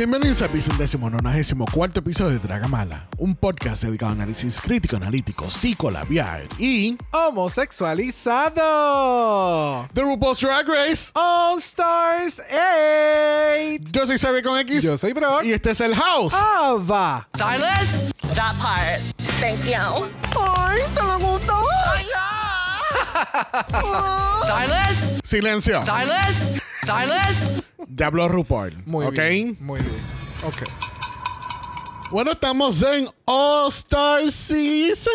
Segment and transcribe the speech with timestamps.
[0.00, 5.50] Bienvenidos al vicentésimo nonagésimo cuarto episodio de Dragamala, un podcast dedicado a análisis crítico, analítico,
[5.50, 9.86] psicolabial y Homosexualizado.
[9.92, 11.10] The RuPaul's Drag Race.
[11.12, 13.90] All Stars 8.
[13.92, 14.84] Yo soy Xavier con X.
[14.84, 15.44] Yo soy Brock.
[15.44, 16.32] Y este es el House.
[16.32, 17.28] Ava.
[17.34, 18.12] Silence!
[18.34, 19.02] That part.
[19.38, 20.06] Thank you.
[20.34, 21.60] Ay, ¿te lo gustó?
[24.46, 25.20] Silence!
[25.24, 25.82] Silencio.
[25.82, 26.69] Silence!
[26.82, 27.62] Silence!
[27.94, 28.82] Ya habló RuPaul.
[28.86, 29.12] Muy ¿ok?
[29.12, 29.56] bien.
[29.60, 30.02] Muy bien.
[30.44, 30.62] Ok.
[32.10, 35.12] Bueno, estamos en All Star Season.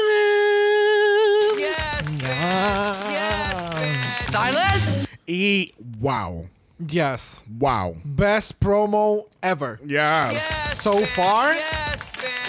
[4.30, 5.08] Silence!
[5.26, 6.48] Y wow.
[6.86, 7.42] Yes.
[7.48, 8.00] Wow.
[8.04, 9.80] Best promo ever.
[9.86, 10.42] Yes.
[10.82, 11.56] So far,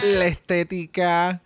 [0.03, 1.41] la estética,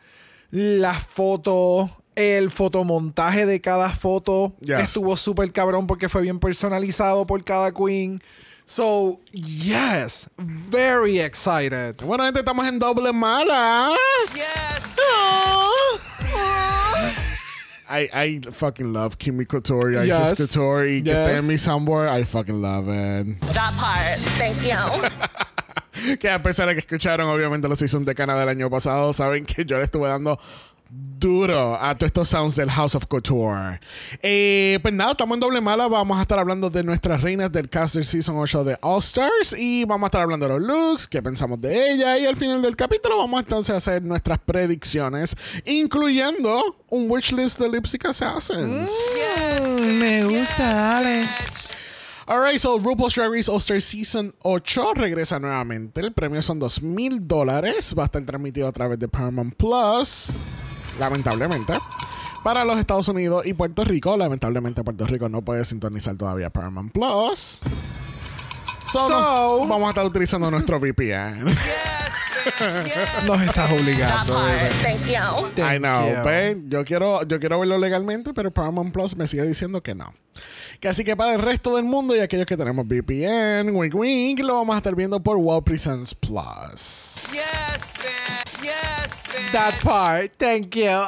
[0.51, 4.81] la foto, el fotomontaje de cada foto Yes.
[4.81, 8.23] estuvo súper cabrón porque fue bien personalizado por cada queen.
[8.67, 11.97] So, yes, very excited.
[12.05, 13.91] Bueno, gente, estamos en doble mala.
[17.93, 20.35] I, I fucking love Kimmy Couture, Isis Yes.
[20.37, 21.39] Couture, y que Yes.
[21.39, 22.09] en mi somewhere.
[22.09, 23.41] I fucking love it.
[23.53, 24.21] That part.
[24.39, 26.17] Thank you.
[26.21, 29.45] que a pesar de que escucharon obviamente los seasons de Canadá del año pasado, saben
[29.45, 30.39] que yo le estuve dando
[30.91, 33.81] duro a todos estos sounds del House of Couture.
[34.23, 35.87] Eh, pues nada, estamos en doble mala.
[35.87, 39.55] Vamos a estar hablando de nuestras reinas del cast del Season 8 de All Stars
[39.57, 42.63] y vamos a estar hablando de los looks, qué pensamos de ella y al final
[42.63, 48.91] del capítulo vamos entonces a hacer nuestras predicciones, incluyendo un wishlist de Lipstick Assassins.
[49.61, 51.27] Mm, me gusta, dale.
[52.27, 56.01] Alright, so RuPaul's Drag Race All Star Season 8 regresa nuevamente.
[56.01, 57.93] El premio son dos mil dólares.
[57.99, 60.33] Va a estar transmitido a través de Paramount Plus.
[61.01, 61.73] Lamentablemente.
[62.45, 64.17] Para los Estados Unidos y Puerto Rico.
[64.17, 67.61] Lamentablemente Puerto Rico no puede sintonizar todavía Paramount Plus.
[68.93, 71.45] So, So- vamos a estar utilizando nuestro VPN.
[73.27, 74.35] Nos estás obligando.
[74.83, 75.49] Thank you.
[75.55, 76.23] Thank I know, you.
[76.25, 80.15] ve, Yo quiero, yo quiero verlo legalmente, pero Paramount Plus me sigue diciendo que no.
[80.81, 84.41] Que así que para el resto del mundo y aquellos que tenemos VPN, wink wink,
[84.41, 87.29] lo vamos a estar viendo por Wow Presents Plus.
[89.53, 91.07] That part, thank you.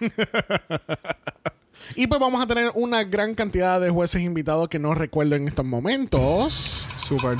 [1.94, 5.48] Y pues vamos a tener una gran cantidad de jueces invitados que no recuerdo en
[5.48, 6.86] estos momentos.
[6.96, 7.36] Super.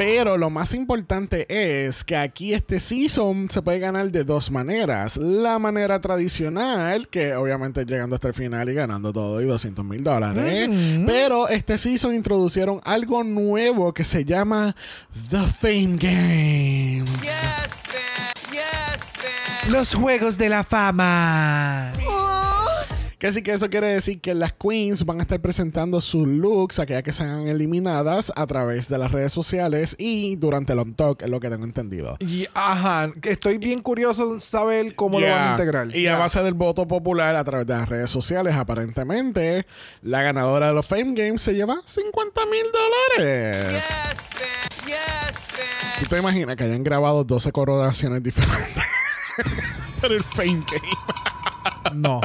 [0.00, 5.18] Pero lo más importante es que aquí este season se puede ganar de dos maneras.
[5.18, 10.02] La manera tradicional, que obviamente llegando hasta el final y ganando todo y 200 mil
[10.02, 10.70] dólares.
[11.04, 14.74] Pero este season introducieron algo nuevo que se llama
[15.28, 17.10] The Fame Games.
[19.68, 21.92] Los juegos de la fama.
[23.20, 26.78] Que así que eso quiere decir que las queens van a estar presentando sus looks,
[26.78, 31.20] aquellas que sean eliminadas a través de las redes sociales y durante el on talk,
[31.20, 32.16] es lo que tengo entendido.
[32.20, 35.94] Y, ajá, que estoy bien curioso saber cómo lo van a integrar.
[35.94, 39.66] Y a base del voto popular a través de las redes sociales, aparentemente,
[40.00, 42.64] la ganadora de los Fame Games se lleva 50 mil
[43.18, 43.84] dólares.
[46.00, 48.82] ¿Tú te imaginas que hayan grabado 12 coronaciones diferentes?
[50.00, 52.00] Para el Fame Game.
[52.00, 52.22] No.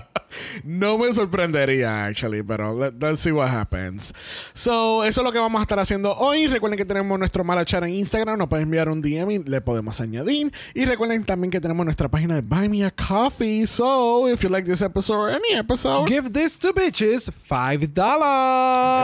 [0.63, 4.13] No me sorprendería, actually, pero let, let's see what happens.
[4.53, 6.47] So, eso es lo que vamos a estar haciendo hoy.
[6.47, 8.37] Recuerden que tenemos nuestro mala chat en Instagram.
[8.37, 10.51] Nos pueden enviar un DM y le podemos añadir.
[10.73, 13.65] Y recuerden también que tenemos nuestra página de Buy Me a Coffee.
[13.65, 17.79] So, if you like this episode or any episode, Give this to bitches $5.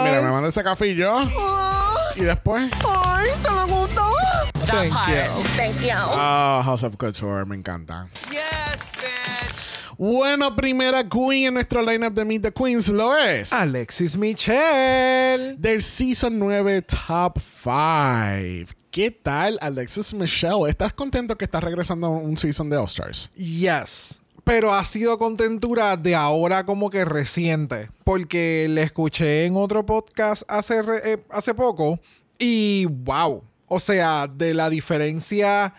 [0.04, 1.18] mira, me manda ese cafillo.
[2.16, 4.02] Y después, Ay, ¿te lo gustó?
[4.66, 5.44] Thank you.
[5.58, 5.96] Thank you.
[5.98, 8.08] oh, House of Couture, me encanta.
[10.04, 13.54] Bueno, primera queen en nuestro lineup de Meet the Queens lo es.
[13.54, 15.56] Alexis Michelle.
[15.60, 18.74] del Season 9 Top 5.
[18.90, 20.68] ¿Qué tal, Alexis Michelle?
[20.68, 23.30] ¿Estás contento que estás regresando a un season de All Stars?
[23.36, 24.20] Yes.
[24.44, 27.92] Pero ha sido contentura de ahora como que reciente.
[28.04, 32.00] Porque le escuché en otro podcast hace, eh, hace poco.
[32.40, 33.44] Y wow.
[33.68, 35.76] O sea, de la diferencia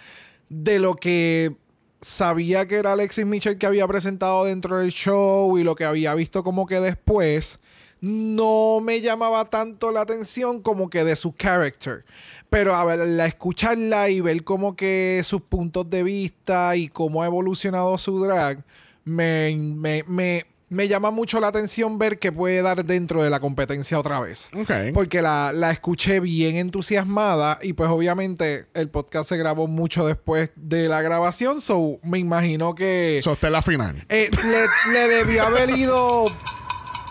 [0.49, 1.57] de lo que
[2.03, 6.15] sabía que era Alexis Mitchell que había presentado dentro del show y lo que había
[6.15, 7.59] visto como que después
[8.01, 12.05] no me llamaba tanto la atención como que de su character.
[12.51, 17.23] Pero a ver, la escucharla y ver como que sus puntos de vista y cómo
[17.23, 18.65] ha evolucionado su drag,
[19.05, 23.41] me, me, me, me llama mucho la atención ver qué puede dar dentro de la
[23.41, 24.51] competencia otra vez.
[24.57, 24.71] Ok.
[24.95, 30.51] Porque la, la escuché bien entusiasmada y pues obviamente el podcast se grabó mucho después
[30.57, 34.05] de la grabación, so me imagino que So, la final.
[34.09, 36.27] eh, le, le debió haber ido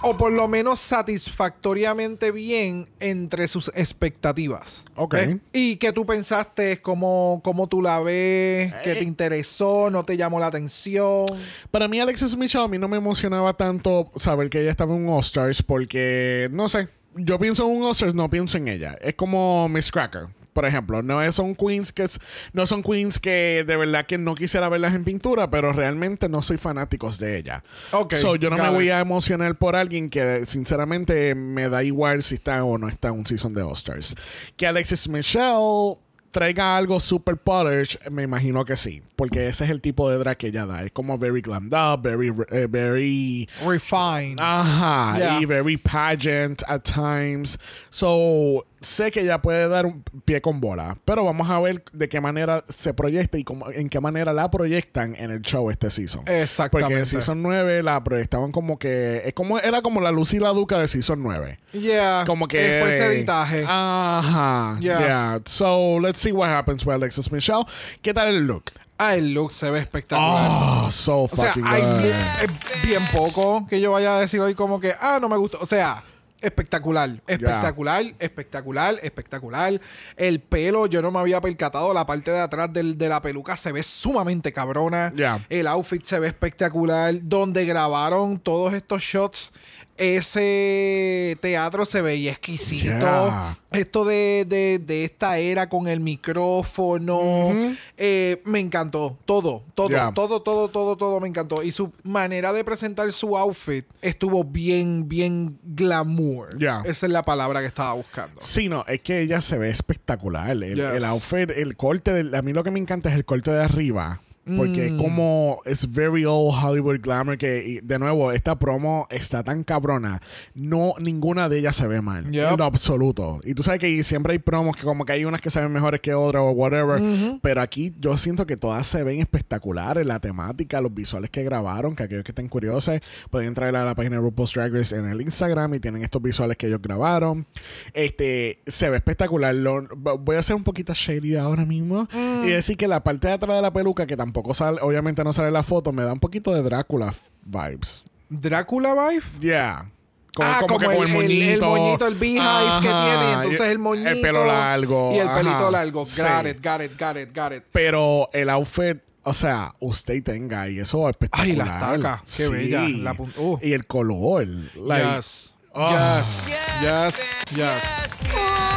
[0.01, 4.86] o por lo menos satisfactoriamente bien entre sus expectativas.
[4.95, 5.13] Ok.
[5.15, 5.39] ¿Eh?
[5.53, 6.81] ¿Y qué tú pensaste?
[6.81, 8.74] ¿Cómo, cómo tú la ves?
[8.83, 9.89] ¿Qué te interesó?
[9.89, 11.25] ¿No te llamó la atención?
[11.69, 15.06] Para mí, Alexis Michelle, a mí no me emocionaba tanto saber que ella estaba en
[15.06, 18.97] un All-Stars porque, no sé, yo pienso en un All-Stars, no pienso en ella.
[19.01, 20.27] Es como Miss Cracker.
[20.53, 22.07] Por ejemplo, no son queens que
[22.51, 26.42] no son queens que de verdad que no quisiera verlas en pintura, pero realmente no
[26.42, 27.63] soy fanáticos de ella.
[27.92, 32.21] Ok, So, yo no me voy a emocionar por alguien que sinceramente me da igual
[32.21, 34.15] si está o no está en un season de All Stars.
[34.57, 35.98] Que Alexis Michelle
[36.31, 40.38] traiga algo super polished, me imagino que sí, porque ese es el tipo de drag
[40.38, 40.83] que ella da.
[40.83, 44.36] Es como very glammed up, very, eh, very Refine.
[44.39, 45.42] Ajá, Yeah.
[45.42, 47.57] y very pageant at times.
[47.89, 52.10] So, sé que ella puede dar un pie con bola, pero vamos a ver de
[52.10, 55.89] qué manera se proyecta y cómo- en qué manera la proyectan en el show este
[55.89, 56.24] season.
[56.28, 56.88] Exactamente.
[56.88, 59.22] Porque en Season 9 la proyectaban como que.
[59.25, 61.60] Es como, era como la Lucila Duca de Season 9.
[61.74, 62.24] yeah.
[62.25, 62.80] Como que.
[62.80, 63.63] eh, fue ese editaje.
[63.68, 64.78] Ajá.
[64.80, 65.00] Yeah.
[65.00, 65.42] Yeah.
[65.45, 67.63] So, let's see what happens with Alexis Michelle.
[68.01, 68.66] ¿Qué tal el look?
[68.98, 70.48] Ah, el look se ve espectacular.
[70.86, 74.39] Oh, so O sea, fucking hay bien, es bien poco que yo vaya a decir
[74.39, 75.57] hoy como que, ah, no me gustó.
[75.60, 76.04] O sea,
[76.42, 79.80] espectacular, espectacular, espectacular, espectacular.
[80.18, 83.56] El pelo, yo no me había percatado, la parte de atrás del- de la peluca
[83.58, 85.14] se ve sumamente cabrona.
[85.16, 85.46] Yeah.
[85.50, 87.14] El outfit se ve espectacular.
[87.22, 89.54] Donde grabaron todos estos shots,
[90.01, 92.83] ese teatro se veía exquisito.
[92.86, 93.57] Yeah.
[93.71, 97.51] Esto de, de- de esta era con el micrófono,
[97.98, 99.18] eh, me encantó.
[99.25, 100.12] Todo, todo, Yeah.
[100.13, 101.63] todo, todo, todo, todo me encantó.
[101.63, 106.57] Y su manera de presentar su outfit estuvo bien, bien glamour.
[106.57, 106.81] Yeah.
[106.86, 108.42] Esa es la palabra que estaba buscando.
[108.42, 110.50] Sí, no, es que ella se ve espectacular.
[110.50, 110.94] El, Yes.
[110.95, 113.63] el outfit, el corte, del- a mí lo que me encanta es el corte de
[113.63, 114.21] arriba.
[114.44, 114.96] Porque Mm.
[114.96, 119.64] es como es very old Hollywood glamour que y, de nuevo esta promo está tan
[119.64, 120.20] cabrona.
[120.56, 122.52] No ninguna de ellas se ve mal Yep.
[122.54, 123.40] en lo absoluto.
[123.44, 125.72] Y tú sabes que siempre hay promos que como que hay unas que se ven
[125.72, 127.00] mejores que otras o whatever,
[127.44, 131.96] pero aquí yo siento que todas se ven espectaculares, la temática, los visuales que grabaron,
[131.96, 133.00] que aquellos que estén curiosos
[133.30, 136.20] pueden entrar a la página de RuPaul's Drag Race en el Instagram y tienen estos
[136.22, 137.46] visuales que ellos grabaron.
[137.94, 139.54] Este se ve espectacular.
[139.54, 139.88] Lo-
[140.20, 142.08] voy a hacer un poquito shady ahora mismo
[142.44, 145.33] y decir que la parte de atrás de la peluca que tampoco sale, obviamente no
[145.33, 147.13] sale la foto, me da un poquito de Drácula
[147.45, 148.06] vibes.
[148.30, 149.24] ¿Drácula Vibe?
[149.42, 149.92] Yeah.
[150.39, 153.33] ah, como, el, el- el moñito, el beehive que tiene.
[153.33, 154.10] Entonces el moñito.
[154.10, 155.12] El pelo largo.
[155.13, 155.38] Y el ajá.
[155.38, 156.06] pelito largo.
[156.06, 156.22] Sí.
[156.22, 157.63] Got it, got it, got it, got it.
[157.74, 161.68] Pero el outfit, o sea, usted tenga y eso es espectacular.
[161.68, 163.60] Ay, las tacas, qué bella, la uh.
[163.62, 164.45] Y el color.
[164.78, 165.54] like- yes.
[165.75, 166.24] Ah.
[166.24, 166.48] Yes.
[166.81, 167.56] Yes.
[167.56, 168.70] Yes.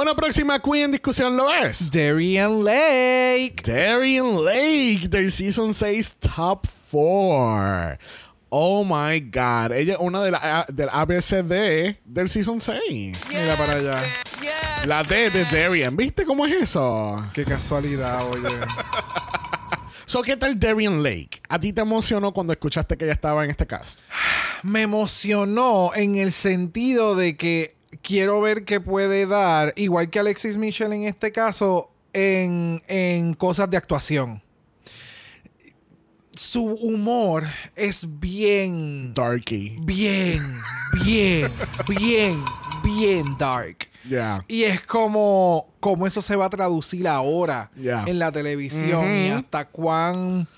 [0.00, 1.90] Bueno, próxima queen en discusión lo es.
[1.90, 3.56] Darian Lake.
[3.62, 7.98] Darian Lake del Season 6 Top 4.
[8.48, 9.72] Oh my God.
[9.72, 12.80] Ella es una de la, del ABCD del Season 6.
[13.28, 14.02] Mira para allá.
[14.86, 15.94] La D de Darian.
[15.94, 17.22] ¿Viste cómo es eso?
[17.34, 18.48] Qué casualidad, oye.
[20.06, 21.42] So, ¿qué tal Darian Lake?
[21.48, 24.00] ¿A ti te emocionó cuando escuchaste que ella estaba en este cast?
[24.62, 30.56] Me emocionó en el sentido de que quiero ver qué puede dar, igual que Alexis
[30.56, 34.42] Michelle en este caso, en, en cosas de actuación.
[36.34, 37.44] Su humor
[37.76, 39.76] es bien, Darky.
[39.82, 40.42] bien,
[41.04, 41.50] bien,
[41.88, 42.44] bien,
[42.82, 43.88] bien dark.
[44.08, 44.44] Yeah.
[44.48, 48.04] Y es como, como eso se va a traducir ahora Yeah.
[48.06, 50.48] en la televisión y hasta cuán,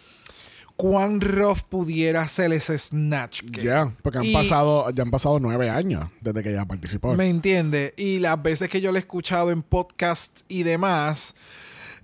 [0.77, 3.63] cuán rough pudiera ser ese Snatch Game.
[3.63, 7.15] Yeah, porque han Y- pasado, ya han pasado nueve años desde que ella participó.
[7.15, 7.95] ¿Me entiende?
[7.97, 11.35] Y las veces que yo le he escuchado en podcast y demás,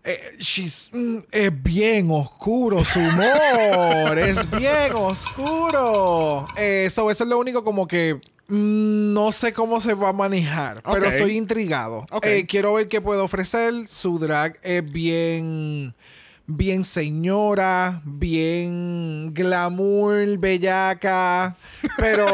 [0.05, 4.19] eh, she's- mm, es bien oscuro su humor.
[4.19, 6.47] es bien oscuro.
[6.57, 8.15] Eh, so, eso es lo único como que
[8.49, 12.07] mm, no sé cómo se va a manejar, pero estoy intrigado.
[12.23, 13.75] Eh, quiero ver qué puede ofrecer.
[13.89, 15.95] Su drag es bien...
[16.51, 21.55] Bien señora, bien glamour, bellaca,
[21.99, 22.27] pero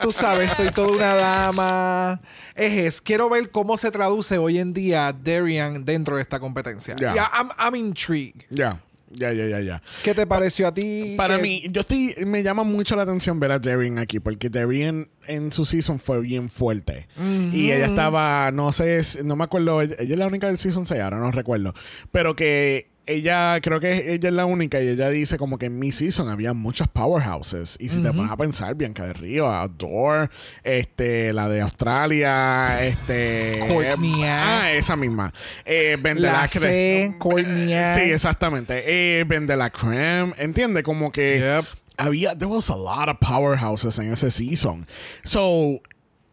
[0.00, 2.20] tú sabes, soy toda una dama.
[2.54, 6.94] Es, es, quiero ver cómo se traduce hoy en día Darian dentro de esta competencia.
[7.00, 7.14] Ya.
[7.14, 8.42] Ya, I'm, I'm intrigued.
[8.50, 8.82] Yeah.
[9.08, 9.82] Ya, ya, ya, ya.
[10.04, 11.14] ¿Qué te pareció a ti?
[11.16, 14.50] Para que- mí, yo estoy, me llama mucho la atención ver a Darien aquí, porque
[14.50, 17.08] Darien en su season fue bien fuerte.
[17.52, 20.86] Y ella estaba, no sé, no me acuerdo, ella, ella es la única del season
[20.86, 21.72] 6, ahora no recuerdo.
[22.10, 25.78] Pero que ella, creo que ella es la única, y ella dice como que en
[25.78, 27.76] mi season había muchas powerhouses.
[27.80, 30.30] Y si te pones a pensar, Bianca del Río, Adore,
[30.64, 33.60] este, la de Australia, este.
[33.68, 34.22] Courtney.
[34.24, 35.32] Ah, esa misma.
[35.64, 37.98] Eh, de La C, Courtney Ann.
[37.98, 38.82] Sí, exactamente.
[38.86, 40.82] Eh, Ben de la Creme, ¿entiendes?
[40.82, 41.64] Como que Yep.
[41.98, 44.86] había, there was a lot of powerhouses en ese season.
[45.22, 45.80] So,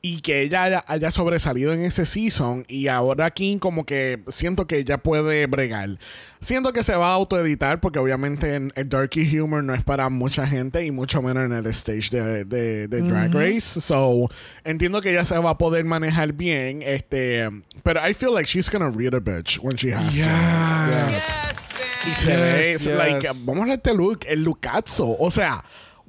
[0.05, 4.67] y que ella haya, haya sobresalido en ese season y ahora aquí como que siento
[4.67, 5.97] que ella puede bregar.
[6.41, 10.09] Siento que se va a autoeditar porque obviamente en- el darky humor no es para
[10.09, 13.79] mucha gente y mucho menos en el stage de, de- de Drag Race.
[13.79, 14.29] So,
[14.65, 17.49] entiendo que ella se va a poder manejar bien, este,
[17.81, 20.19] pero I feel like she's gonna read a bitch when she has to.
[20.19, 21.69] Yes.
[22.05, 22.85] Y se Yes, ve, yes.
[22.97, 25.15] like, vamos a este look, el lucazo.
[25.17, 25.63] O sea,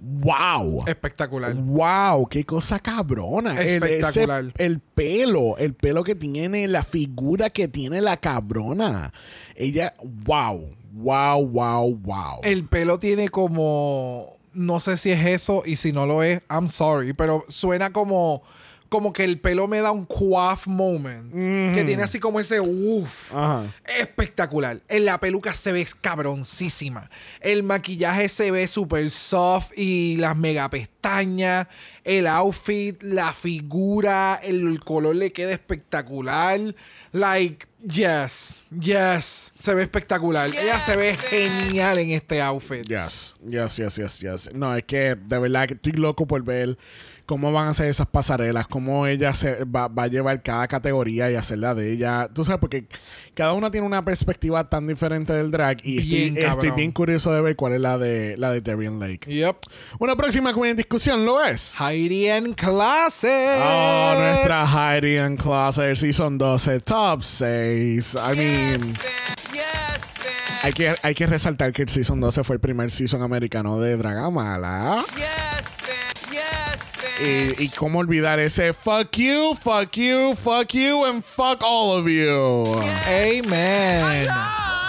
[0.04, 0.84] wow.
[0.86, 1.54] Espectacular.
[1.54, 3.60] Wow, qué cosa cabrona.
[3.60, 4.52] El- ese- Espectacular.
[4.56, 9.12] El, pelo, el pelo que tiene, la figura que tiene la cabrona.
[9.56, 12.40] Ella, wow, wow, wow, wow.
[12.42, 14.36] El pelo tiene como.
[14.52, 18.42] No sé si es eso y si no lo es, I'm sorry, pero suena como.
[18.94, 21.34] Como que el pelo me da un quaff moment.
[21.34, 23.34] Que tiene así como ese uff.
[23.98, 24.82] Espectacular.
[24.86, 27.10] En la peluca se ve cabroncísima.
[27.40, 30.93] El maquillaje se ve súper soft y las mega pestañas.
[32.04, 36.74] El outfit, la figura, el color le queda espectacular.
[37.12, 39.52] Like, yes, yes.
[39.56, 40.50] Se ve espectacular.
[40.50, 42.86] Ella se ve genial en este outfit.
[42.86, 44.54] Yes, yes, yes, yes, yes.
[44.54, 46.76] No, es que de verdad que estoy loco por ver
[47.26, 51.30] cómo van a hacer esas pasarelas, cómo ella se va, va a llevar cada categoría
[51.30, 52.28] y hacerla de ella.
[52.32, 52.86] Tú sabes, porque
[53.34, 57.40] cada una tiene una perspectiva tan diferente del drag y Bien estoy, bien curioso de
[57.40, 59.32] ver cuál es la de la de Darian Lake.
[59.32, 59.56] Yep.
[59.98, 61.74] Una próxima queen en discusión, ¿lo es?
[61.80, 63.58] Heidi en clase.
[63.60, 68.14] Oh, nuestra Heidi and Closet Season 12 Top 6.
[68.14, 68.94] I mean,
[70.62, 73.96] hay que, hay que resaltar que el Season 12 fue el primer season americano de
[73.96, 75.04] Dragamala.
[77.20, 82.06] Y, y cómo olvidar ese fuck you, fuck you, fuck you, and fuck all of
[82.06, 82.80] you.
[83.08, 84.28] Amen.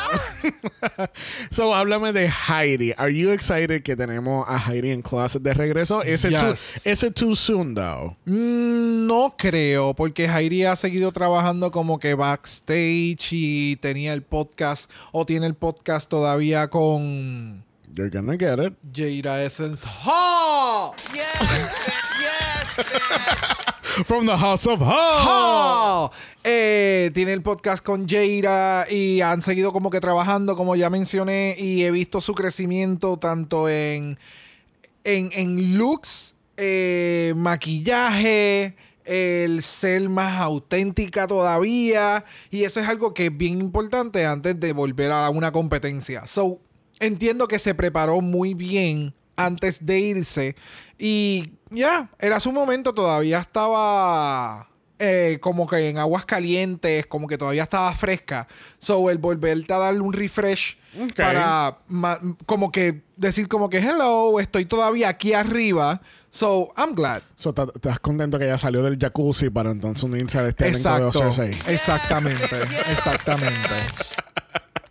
[1.51, 2.93] So, háblame de Heidi.
[2.97, 6.03] Are you excited que tenemos a Heidi en Closet de regreso?
[6.03, 6.81] Is it, Yes.
[6.83, 8.15] too, is it too soon, though?
[8.25, 14.89] Mm, No creo, porque Jairi ha seguido trabajando como que backstage y tenía el podcast
[15.11, 18.73] o tiene el podcast todavía con You're gonna get it.
[18.93, 19.83] Jaira Essence.
[20.03, 20.91] ¡Ha!
[24.05, 24.85] From the House of Ho.
[24.91, 26.11] ¡Ha!
[26.43, 31.55] Eh, tiene el podcast con Jaira y han seguido como que trabajando, como ya mencioné,
[31.57, 34.19] y he visto su crecimiento tanto en,
[35.03, 42.25] en, en looks, eh, maquillaje, el ser más auténtica todavía.
[42.51, 46.27] Y eso es algo que es bien importante antes de volver a una competencia.
[46.27, 46.59] So,
[46.99, 50.55] entiendo que se preparó muy bien antes de irse.
[50.97, 54.67] Y ya, era su momento, todavía estaba
[54.99, 58.47] eh, como que en aguas calientes, como que todavía estaba fresca.
[58.79, 61.13] So, el volverte a darle un refresh Ok.
[61.15, 66.01] para ma- como que decir como que hello, estoy todavía aquí arriba.
[66.29, 67.23] So, I'm glad.
[67.35, 70.89] So, ¿te- ¿Estás contento que ya salió del jacuzzi para entonces unirse al este elenco
[70.89, 71.19] de Exacto.
[71.19, 71.73] Cersei?
[71.73, 72.55] Exactamente.
[72.91, 73.69] exactamente.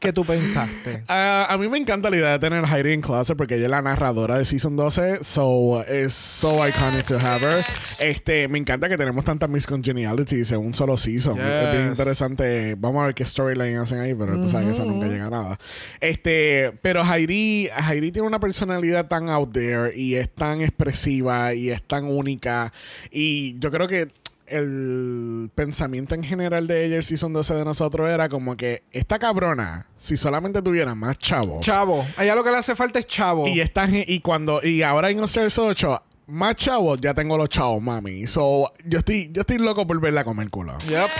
[0.05, 1.03] ¿Qué tú pensaste?
[1.17, 3.65] Ah, a mí me encanta la idea de tener a Heidi en Closet porque ella
[3.65, 5.23] es la narradora de Season 12.
[5.23, 7.65] So, es so iconic to have her.
[8.01, 11.41] Este, me encanta que tenemos tantas Miss Congenialities en un solo season.
[11.41, 12.75] Es bien interesante.
[12.79, 15.31] Vamos a ver qué storyline hacen ahí, pero tú sabes que eso nunca llega a
[15.31, 15.59] nada.
[16.01, 21.71] Este, pero Heidi, Heidi tiene una personalidad tan out there y es tan expresiva y
[21.71, 22.73] es tan única.
[23.11, 24.09] Y yo creo que
[24.47, 29.19] el pensamiento en general de ella, el Season 12 de nosotros, era como que esta
[29.19, 31.65] cabrona, si solamente tuviera más chavos.
[31.65, 32.05] Chavo.
[32.17, 33.47] A ella lo que le hace falta es chavo.
[33.49, 37.83] Y esta y cuando y ahora en Stars 8 más chavos, ya tengo los chavos,
[37.83, 38.27] mami.
[38.27, 40.79] So, yo estoy yo estoy loco por verla comer culo.
[40.89, 41.11] Yep,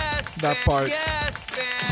[0.41, 0.89] that part.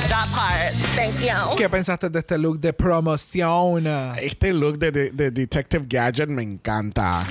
[0.10, 0.74] That part.
[0.96, 1.56] Thank you.
[1.58, 3.86] ¿Qué pensaste de este look de promoción?
[4.20, 7.24] Este look de, de- de Detective Gadget me encanta.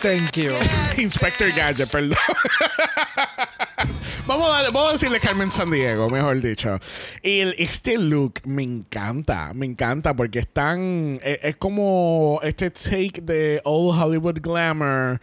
[0.00, 0.52] Thank you.
[1.02, 2.16] Inspector Gadget, perdón.
[4.26, 6.78] vamos, a darle- vamos a decirle Carmen San Diego, mejor dicho.
[7.22, 11.18] Y el- este look me encanta, me encanta porque es tan.
[11.22, 15.20] Es, es como este take de Old Hollywood Glamour.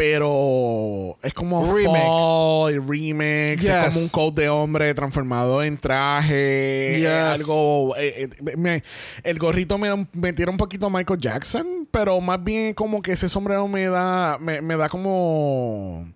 [0.00, 1.90] Pero es como Remix.
[1.92, 3.68] fall remix, Yes.
[3.70, 7.04] es como un code de hombre transformado en traje, Yes.
[7.06, 8.82] eh, algo eh, eh, me-
[9.22, 13.02] el gorrito me, da un- me tira un poquito Michael Jackson, pero más bien como
[13.02, 16.10] que ese sombrero me da me, me da como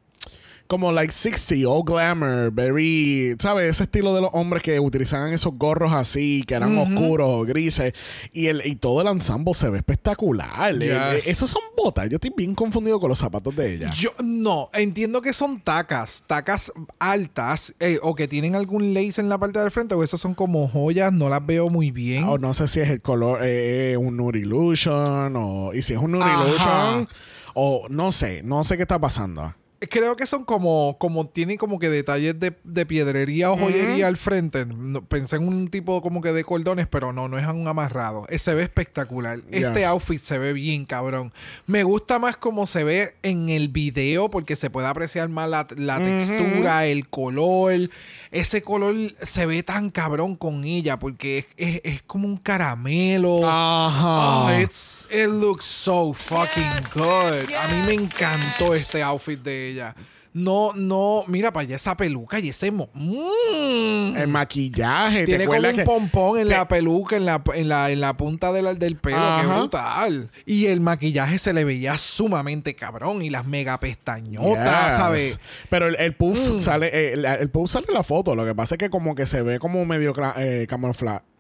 [0.67, 3.71] como like 60 all glamour, very, ¿sabes?
[3.71, 7.93] Ese estilo de los hombres que utilizaban esos gorros así, que eran oscuros, grises,
[8.33, 10.75] y el y todo el ensemble se ve espectacular.
[10.81, 12.09] Eh, eh, esos son botas.
[12.09, 13.93] Yo estoy bien confundido con los zapatos de ella.
[13.93, 19.29] Yo no, entiendo que son tacas, tacas altas eh, o que tienen algún lace en
[19.29, 22.25] la parte del frente o esos son como joyas, no las veo muy bien.
[22.25, 25.99] O no sé si es el color, eh, un Nude Illusion, o y si es
[25.99, 26.25] un Nude.
[26.25, 27.09] Illusion,
[27.55, 29.55] o no sé, no sé qué está pasando.
[29.91, 34.17] Creo que son como, como tienen como que detalles de, de piedrería o joyería al
[34.17, 34.65] frente.
[34.65, 38.25] No, pensé en un tipo como que de cordones, pero no, no es un amarrado.
[38.31, 39.41] Eh, se ve espectacular.
[39.51, 41.35] Este outfit se ve bien, cabrón.
[41.67, 45.67] Me gusta más como se ve en el video porque se puede apreciar más la,
[45.77, 47.91] la textura, el color.
[48.31, 53.43] Ese color se ve tan cabrón con ella porque es, es- es como un caramelo.
[53.47, 54.45] Ajá.
[54.47, 56.65] Oh, it's, it looks so fucking
[56.95, 57.53] good.
[57.55, 59.74] A mí me encantó este outfit de ella.
[60.33, 62.73] No, no, mira para allá esa peluca y ese...
[62.73, 64.17] mo- Mm.
[64.17, 65.21] el maquillaje.
[65.21, 68.17] ¿te Tiene como un que- pompón en la peluca, en la, en la, en la
[68.17, 69.17] punta de la- del pelo.
[69.17, 69.59] Qué Ajá.
[69.59, 70.29] brutal.
[70.45, 73.23] Y el maquillaje se le veía sumamente cabrón.
[73.23, 74.97] Y las mega pestañotas, Yes.
[74.97, 75.39] ¿sabes?
[75.71, 76.59] Pero el, el puff Mm.
[76.61, 78.35] sale, el, el puff sale en la foto.
[78.35, 80.67] Lo que pasa es que como que se ve como medio eh,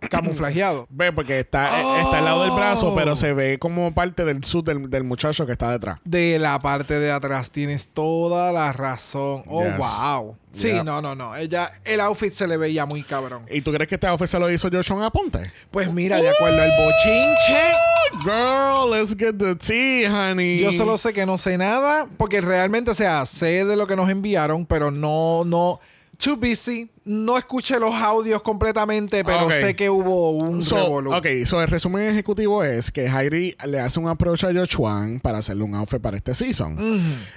[0.09, 0.87] Camuflajeado.
[0.91, 4.43] Ve, porque está, eh, está al lado del brazo, pero se ve como parte del
[4.45, 5.99] suit del, del muchacho que está detrás.
[6.05, 9.43] De la parte de atrás tienes toda la razón.
[9.47, 9.77] Oh, Yes.
[9.79, 10.37] wow.
[10.53, 10.85] Sí, Yeah.
[10.85, 11.35] no, no, no.
[11.35, 13.45] Ella, el outfit se le veía muy cabrón.
[13.51, 15.53] ¿Y tú crees que este outfit se lo hizo Joshua Aponte?
[15.73, 17.75] Pues mira, de acuerdo al bochinche,
[18.23, 20.59] Girl, let's get the tea, honey.
[20.59, 23.97] yo solo sé que no sé nada, porque realmente, o sea, sé de lo que
[23.97, 25.81] nos enviaron, pero no, no,
[26.19, 26.91] too busy.
[27.07, 31.13] No escuché los audios completamente, pero sé que hubo un So, revolú.
[31.15, 35.39] ok, so el resumen ejecutivo es que Heidi le hace un approach a Jochuan para
[35.39, 36.77] hacerle un outfit para este season.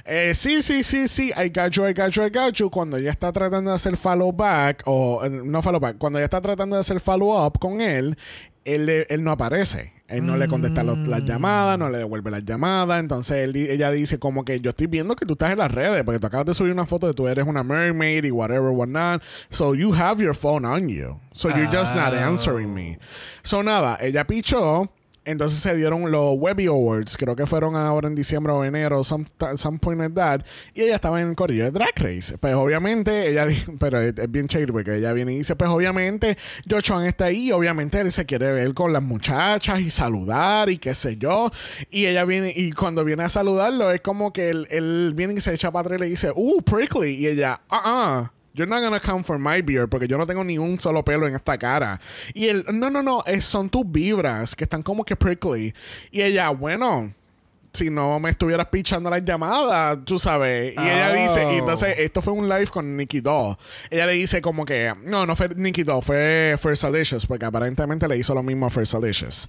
[0.05, 2.69] Eh, sí, sí, sí, sí, I got you, I got you, I got you.
[2.69, 6.25] Cuando ella está tratando de hacer follow back, o eh, no follow back, cuando ella
[6.25, 8.17] está tratando de hacer follow up con él,
[8.67, 9.93] él, él no aparece.
[10.07, 12.99] Él no le contesta los- las llamadas, no le devuelve las llamadas.
[13.01, 16.03] Entonces él ella dice como que yo estoy viendo que tú estás en las redes
[16.05, 19.21] porque tú acabas de subir una foto de tú eres una mermaid y whatever, whatnot.
[19.49, 21.19] So you have your phone on you.
[21.33, 22.25] So you're just not Ah.
[22.27, 22.99] answering me.
[23.43, 24.89] So nada, ella pichó.
[25.27, 29.25] Entonces se dieron los Webby Awards, creo que fueron ahora en diciembre o enero, some,
[29.57, 30.39] some point like that.
[30.73, 32.37] Y ella estaba en el corrillo de Drag Race.
[32.37, 33.45] Pues obviamente, ella
[33.79, 36.37] pero es, bien chévere porque ella viene y dice, pues obviamente,
[36.69, 40.93] Jochuan está ahí, obviamente él se quiere ver con las muchachas y saludar y qué
[40.93, 41.51] sé yo.
[41.91, 45.41] Y ella viene, y cuando viene a saludarlo, es como que él, él viene y
[45.41, 47.15] se echa para atrás y le dice, uh, prickly.
[47.15, 50.43] Y ella, ah, uh You're not gonna come for my beard porque yo no tengo
[50.43, 52.01] ni un solo pelo en esta cara.
[52.33, 55.73] Y él, no, no, no, es- son tus vibras que están como que prickly.
[56.11, 57.13] Y ella, bueno,
[57.73, 60.73] si no me estuvieras pichando las llamadas, tú sabes.
[60.75, 61.15] Y ella Oh.
[61.15, 63.55] dice, y entonces esto fue un live con Nikki Doll.
[63.91, 68.07] Ella le dice como que, no, no fue Nikki Doll, fue First Alicious, porque aparentemente
[68.07, 69.47] le hizo lo mismo a First Alicious.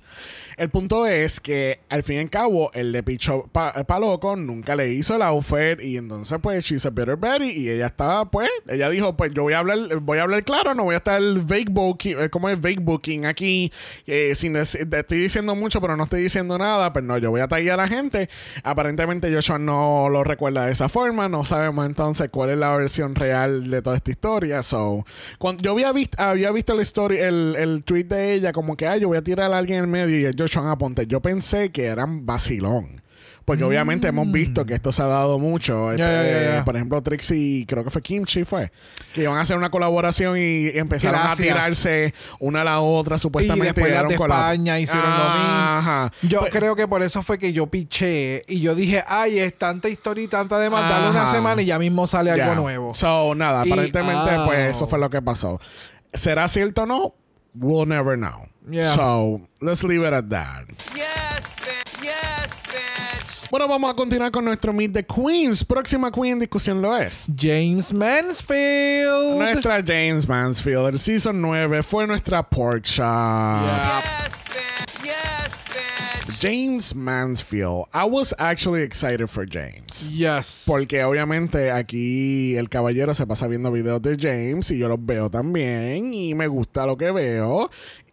[0.59, 4.35] El punto es que al fin y al cabo, él le pichó pa, pa loco,
[4.35, 8.29] nunca le hizo el outfit, y entonces pues she's a bitter Betty, y ella estaba,
[8.29, 10.99] pues, ella dijo, pues yo voy a hablar, voy a hablar claro, no voy a
[10.99, 13.73] estar vague booking, eh, como es vague booking aquí,
[14.05, 17.31] eh, sin decir, te estoy diciendo mucho, pero no estoy diciendo nada, pues no, yo
[17.31, 18.29] voy a tallar a la gente.
[18.64, 23.14] Aparentemente Joshua no lo recuerda de esa forma, no sabemos entonces cuál es la versión
[23.14, 24.62] real de toda esta historia.
[24.62, 25.07] So,
[25.38, 28.88] cuando yo había visto, había visto la historia, el, el tweet de ella, como que
[28.88, 31.07] ay, yo voy a tirar a alguien en el medio y Joshua Aponte.
[31.07, 33.03] Yo pensé que eran vacilón.
[33.45, 35.91] Porque obviamente hemos visto que esto se ha dado mucho.
[35.93, 36.07] Este, Mm.
[36.07, 36.65] Ya, ya, ya.
[36.67, 38.71] Por ejemplo, Trixie, creo que fue Kimchi, fue.
[39.15, 41.49] Que iban a hacer una colaboración y empezaron Gracias.
[41.51, 43.73] a tirarse una a la otra, Y supuestamente.
[43.73, 45.31] después las de España hicieron lo mismo.
[45.39, 46.13] Ajá.
[46.25, 49.57] Yo Pues- creo que por eso fue que yo piché y yo dije, ay, es
[49.57, 52.93] tanta historia y tanta demás, dale una semana y ya mismo sale algo nuevo.
[52.95, 54.43] So, nada, Y- aparentemente, ah.
[54.45, 55.59] pues eso fue lo que pasó.
[56.13, 57.15] ¿Será cierto o no?
[57.55, 58.47] We'll never know.
[58.71, 58.95] Yeah.
[58.95, 60.67] So, let's leave it at that.
[60.95, 62.03] Yes, bitch.
[62.03, 63.51] Yes, bitch.
[63.51, 65.65] Bueno, vamos a continuar con nuestro Meet the Queens.
[65.65, 67.27] Próxima Queen en discusión lo es.
[67.35, 69.39] James Mansfield.
[69.39, 73.65] Nuestra James Mansfield, el Season 9, fue nuestra Pork Shop.
[73.65, 74.03] Yeah.
[74.03, 75.05] Yes, bitch.
[75.05, 76.41] Yes, bitch.
[76.41, 77.87] James Mansfield.
[77.95, 80.13] I was actually excited for James.
[80.13, 80.65] Yes.
[80.67, 85.31] Porque obviamente aquí el caballero se pasa viendo videos de James y yo los veo
[85.31, 87.71] también y me gusta lo que veo.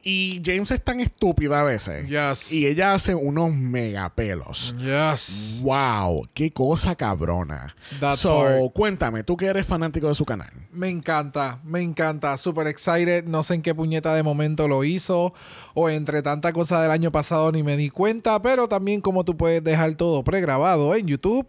[0.08, 2.08] Y James es tan estúpida a veces.
[2.08, 2.52] Yes.
[2.52, 4.76] Y ella hace unos megapelos.
[4.78, 5.62] Yes.
[5.64, 7.76] Wow, qué cosa cabrona.
[8.00, 8.74] That so, part.
[8.74, 10.52] cuéntame, tú que eres fanático de su canal.
[10.72, 12.38] Me encanta, me encanta.
[12.38, 13.26] Super excited.
[13.26, 15.34] No sé en qué puñeta de momento lo hizo.
[15.74, 18.40] O entre tanta cosa del año pasado ni me di cuenta.
[18.44, 21.48] Pero también como tú puedes dejar todo pregrabado en YouTube.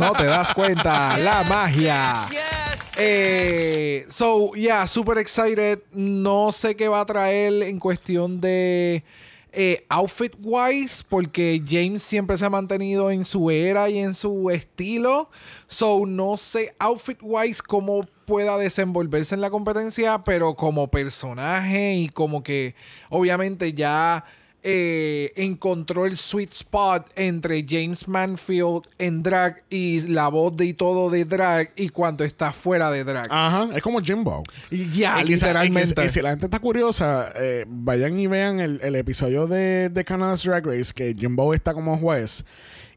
[0.00, 1.18] no te das cuenta.
[1.22, 2.28] La magia.
[2.30, 2.67] Yes,
[3.00, 5.80] Eh, so, yeah, super excited.
[5.92, 9.04] No sé qué va a traer en cuestión de
[9.52, 14.50] eh, outfit wise, porque James siempre se ha mantenido en su era y en su
[14.50, 15.30] estilo.
[15.68, 22.08] So, no sé outfit wise cómo pueda desenvolverse en la competencia, pero como personaje y
[22.08, 22.74] como que
[23.10, 24.24] obviamente ya
[24.62, 30.74] eh, encontró el sweet spot entre James Manfield en drag y la voz de y
[30.74, 33.28] todo de drag y cuando está fuera de drag.
[33.30, 34.42] Ajá, es como Jimbo.
[34.70, 36.02] Y ya, Y literalmente.
[36.02, 39.88] Y, y si la gente está curiosa, eh, vayan y vean el, el episodio de,
[39.88, 42.44] de Canada's Drag Race que Jimbo está como juez.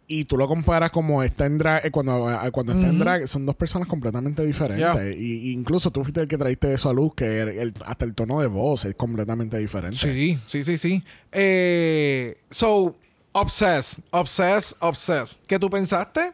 [0.07, 3.27] Y tú lo comparas como está en drag, eh, cuando, eh, cuando está en drag,
[3.29, 4.93] son dos personas completamente diferentes.
[4.93, 5.09] Yeah.
[5.13, 8.03] Y, y incluso tú fuiste el que traiste eso a luz, que el- el- hasta
[8.03, 9.95] el tono de voz es completamente diferente.
[9.97, 11.03] Sí, sí, sí, sí.
[11.31, 12.97] Eh, so,
[13.33, 15.35] obsessed, obsessed, obsessed.
[15.47, 16.31] ¿Qué tú pensaste?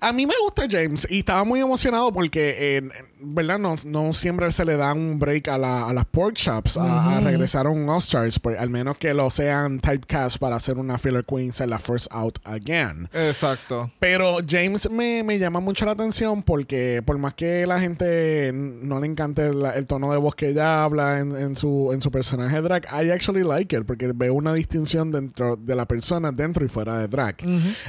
[0.00, 2.82] A mí me gusta James y estaba muy emocionado porque, eh,
[3.20, 3.58] ¿verdad?
[3.58, 7.16] No, no siempre se le da un break a, la- a las pork shops a,
[7.16, 10.96] a regresar a un All-Stars, pues, al menos que lo sean typecast para hacer una
[10.98, 13.08] filler queen, ser la first out again.
[13.12, 13.90] Exacto.
[13.98, 18.98] Pero James me, me llama mucho la atención porque por más que la gente no
[19.00, 22.60] le encante el tono de voz que ella habla en, en su, en su personaje
[22.62, 26.68] drag, I actually like it porque veo una distinción dentro de la persona dentro y
[26.68, 27.36] fuera de drag.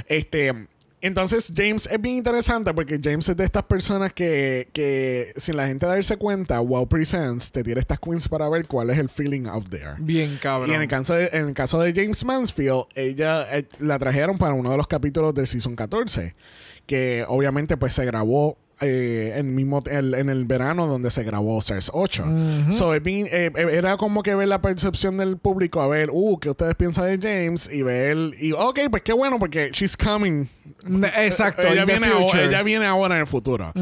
[0.06, 0.68] Este...
[1.02, 5.66] Entonces, James es bien interesante porque James es de estas personas que, que sin la
[5.66, 9.46] gente darse cuenta, Wow Presents te tira estas queens para ver cuál es el feeling
[9.46, 9.94] out there.
[9.98, 10.70] Bien cabrón.
[10.70, 14.38] Y en el, caso de, en el caso de James Mansfield, ella eh, la trajeron
[14.38, 16.34] para uno de los capítulos del Season 14,
[16.86, 21.58] que obviamente pues se grabó eh, en, mismo, el- en el verano donde se grabó
[21.58, 22.24] Stars 8.
[22.70, 26.50] So, eh, eh, era como que ver la percepción del público, a ver, uh, ¿qué
[26.50, 27.70] ustedes piensan de James?
[27.72, 30.46] Y ver, y ok, pues qué bueno, porque she's coming
[31.16, 31.62] Exacto.
[31.62, 33.72] ella, viene ahora, ella viene ahora en el futuro.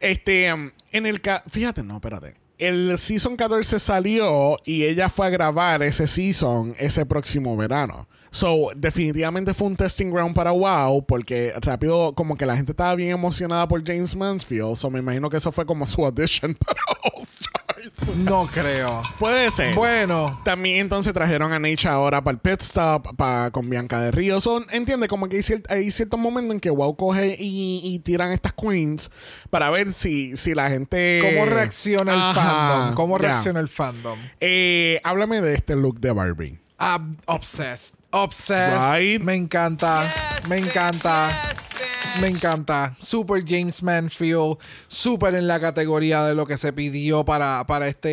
[0.00, 2.34] Este, um, en el ca- fíjate, no, espérate.
[2.58, 8.08] El season 14 salió y ella fue a grabar ese season ese próximo verano.
[8.30, 12.94] So, definitivamente fue un testing ground para WoW porque rápido como que la gente estaba
[12.94, 14.76] bien emocionada por James Mansfield.
[14.76, 18.16] So, me imagino que eso fue como su audition para All Stars.
[18.18, 19.02] No creo.
[19.18, 19.74] Puede ser.
[19.74, 20.40] Bueno.
[20.44, 24.40] También entonces trajeron a Nature ahora para el pit stop, para, con Bianca de Río.
[24.40, 27.98] Son, entiende, como que hay, cier- hay ciertos momentos en que WoW coge y, y
[28.00, 29.10] tiran estas queens
[29.50, 31.20] para ver si, si la gente...
[31.22, 32.94] ¿Cómo reacciona el Ajá, fandom?
[32.94, 34.18] ¿Cómo reacciona el fandom?
[34.40, 36.58] Eh, háblame de este look de Barbie.
[36.78, 37.94] Ah, obsessed.
[38.16, 38.80] Obsessed.
[38.80, 39.22] Right.
[39.22, 40.10] Me encanta.
[40.48, 41.28] Me encanta.
[41.50, 42.20] yes.
[42.20, 42.96] Me encanta.
[42.98, 44.56] Super James Manfield.
[44.88, 48.08] Super en la categoría de lo que se pidió para, para este,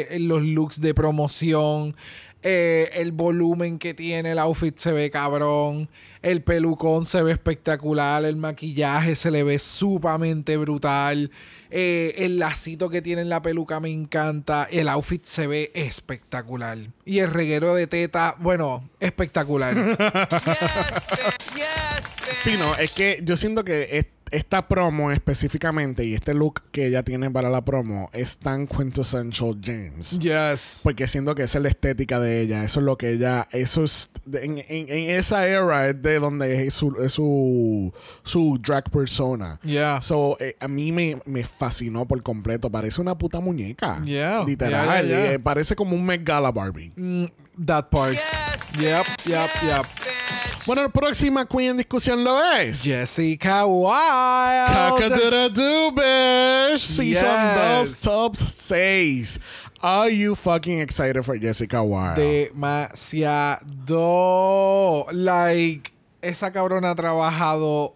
[0.00, 1.96] eh, eh, los looks de promoción.
[2.42, 5.88] Eh, el volumen que tiene el outfit se ve cabrón.
[6.20, 8.26] El pelucón se ve espectacular.
[8.26, 11.30] El maquillaje se le ve sumamente brutal.
[11.70, 14.68] Eh, el lacito que tiene en la peluca me encanta.
[14.70, 16.78] El outfit se ve espectacular.
[17.04, 19.74] Y el reguero de teta, bueno, espectacular.
[21.56, 21.95] Yes.
[22.34, 26.86] Sí, no, es que yo siento que es- esta promo específicamente y este look que
[26.88, 30.18] ella tiene para la promo es tan quintessential James.
[30.18, 30.80] yes.
[30.82, 32.64] Porque siento que esa es la estética de ella.
[32.64, 33.46] Eso es lo que ella.
[33.52, 34.10] Eso es.
[34.32, 37.92] En, en- en esa era es de donde es su, es su,
[38.24, 39.60] su drag persona.
[39.62, 40.02] Yeah.
[40.02, 42.68] So, eh, a mí me, me fascinó por completo.
[42.68, 44.02] Parece una puta muñeca.
[44.04, 44.42] Yeah.
[44.44, 44.84] Literal.
[44.86, 45.32] Yeah, yeah, yeah.
[45.34, 46.92] Eh, parece como un Met Gala Barbie.
[46.96, 47.26] Mm,
[47.64, 48.14] that part.
[48.14, 49.82] Yes, Yep, yep, yep.
[49.84, 50.45] bitch.
[50.66, 52.82] Bueno, la próxima queen en discusión lo es.
[52.82, 54.90] Jessica Wilde.
[54.90, 56.80] Cock-a-doodle-doo, bitch.
[56.80, 58.00] Season Yes.
[58.00, 59.38] 2, top 6.
[59.80, 62.50] Are you fucking excited for Jessica Wilde?
[62.50, 63.62] Demasiado.
[65.12, 67.94] Like, esa cabrona ha trabajado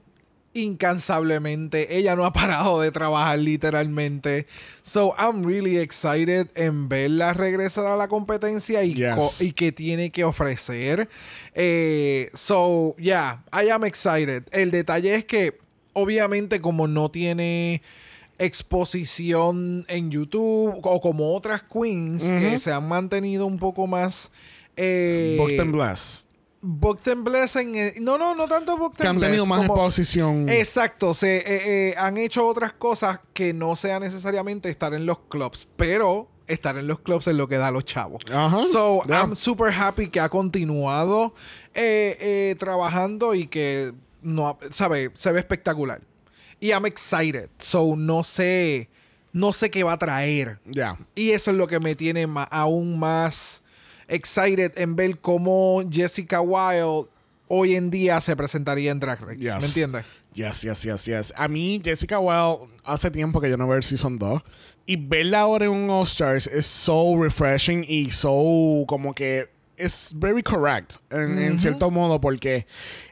[0.53, 1.97] incansablemente.
[1.97, 4.47] Ella no ha parado de trabajar literalmente.
[4.83, 9.41] So, I'm really excited en verla regresar a la competencia y, Yes.
[9.41, 11.09] y que tiene que ofrecer.
[11.55, 14.45] Eh, so, yeah, I am excited.
[14.53, 15.59] El detalle es que,
[15.93, 17.83] obviamente, como no tiene
[18.39, 24.31] exposición en YouTube o como otras queens que se han mantenido un poco más
[24.77, 25.75] eh, and
[26.63, 30.49] En el- no no no tanto Booked Que han tenido más como- exposición.
[30.49, 35.19] Exacto, se eh, eh, han hecho otras cosas que no sea necesariamente estar en los
[35.21, 38.23] clubs, pero estar en los clubs es lo que da a los chavos.
[38.73, 39.21] So, Yeah.
[39.21, 41.35] I'm super happy que ha continuado
[41.75, 43.93] eh, trabajando y que,
[44.23, 46.03] no, sabe, se ve espectacular.
[46.59, 47.49] Y I'm excited.
[47.59, 48.91] So, no sé,
[49.33, 50.59] no sé qué va a traer.
[50.67, 50.99] Ya.
[51.15, 53.60] Y eso es lo que me tiene aún más
[54.11, 57.09] excited en ver cómo Jessica Wilde
[57.49, 59.39] hoy en día se presentaría en Drag Race.
[59.39, 59.57] Yes.
[59.59, 60.05] ¿Me entiendes?
[60.35, 61.33] Yes, yes, yes, yes.
[61.37, 64.43] A mí, Jessica Wilde, hace tiempo que yo no veo el Season 2.
[64.87, 70.13] Y verla ahora en un All Stars es so refreshing y so como que es
[70.15, 72.67] very correct en, en cierto modo porque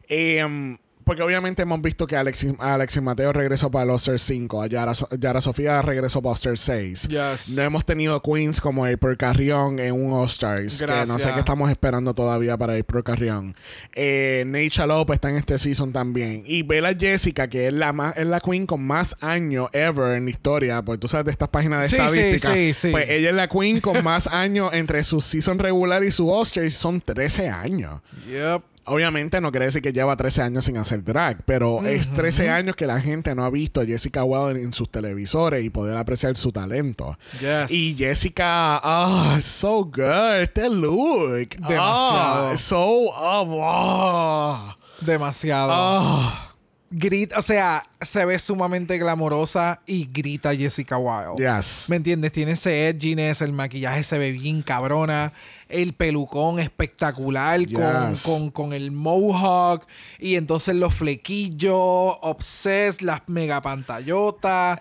[0.08, 0.76] em,
[1.08, 5.40] porque obviamente hemos visto que Alexis, Alexis Mateo regresó para Stars 5, a Yara, Yara
[5.40, 7.08] Sofía regresó para All Stars 6.
[7.08, 7.48] Yes.
[7.56, 10.78] No hemos tenido queens como April Carrión en un All Stars.
[10.78, 13.56] Que no sé qué estamos esperando todavía para April Carrión.
[13.94, 16.42] Eh, Neisha López está en este season también.
[16.44, 20.26] Y Bella Jessica, que es la más, es la queen con más años ever en
[20.26, 20.82] la historia.
[20.82, 22.52] Pues tú sabes de estas páginas de Sí, sí, estadística.
[22.52, 22.90] sí, sí.
[22.90, 26.42] Pues ella es la queen con más años entre su season regular y su All
[26.42, 26.74] Stars.
[26.74, 28.02] Son 13 años.
[28.26, 28.62] Yep.
[28.88, 32.76] Obviamente no quiere decir que lleva 13 años sin hacer drag, pero es 13 años
[32.76, 36.36] que la gente no ha visto a Jessica Wilde en sus televisores y poder apreciar
[36.36, 37.18] su talento.
[37.40, 37.70] Yes.
[37.70, 41.50] Y Jessica, ah, so good, este look.
[41.56, 42.50] Demasiado.
[42.50, 46.47] Ah, so, ah, ah, Demasiado.
[46.90, 51.44] Grita, o sea, se ve sumamente glamorosa y grita Jessica Wilde.
[51.44, 51.86] Yes.
[51.88, 52.32] ¿Me entiendes?
[52.32, 55.34] Tiene ese edginess, el maquillaje se ve bien cabrona,
[55.68, 59.86] el pelucón espectacular con, con, con el mohawk
[60.18, 61.74] y entonces los flequillos,
[62.22, 64.80] obsessed, las mega pantallotas.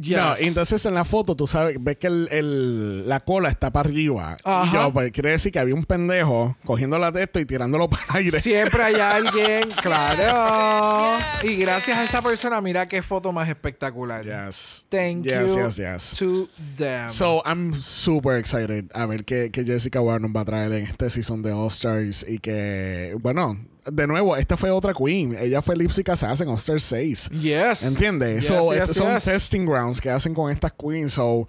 [0.00, 0.16] Yes.
[0.18, 3.88] No, entonces en la foto tú sabes, ves que el, el- la cola está para
[3.88, 4.36] arriba.
[4.44, 7.88] Y yo, pues quiere decir que había un pendejo cogiendo la de esto y tirándolo
[7.90, 8.40] para el aire.
[8.40, 11.18] Siempre hay alguien, claro.
[11.42, 14.24] Y gracias a esa persona, mira qué foto más espectacular.
[14.24, 14.84] Yes.
[14.88, 17.08] Thank yes, you Yes, yes, to them.
[17.10, 21.10] So, I'm super excited a ver qué, qué Jessica Warren va a traer en este
[21.10, 22.24] season de All Stars.
[22.28, 25.36] Y que, bueno, de nuevo, esta fue otra queen.
[25.38, 27.30] Ella fue Lipsy Assassin Stars 6.
[27.30, 27.82] yes.
[27.84, 28.42] ¿Entiendes?
[28.42, 31.12] Yes, so, yes, estos son testing grounds que hacen con estas queens.
[31.12, 31.46] So,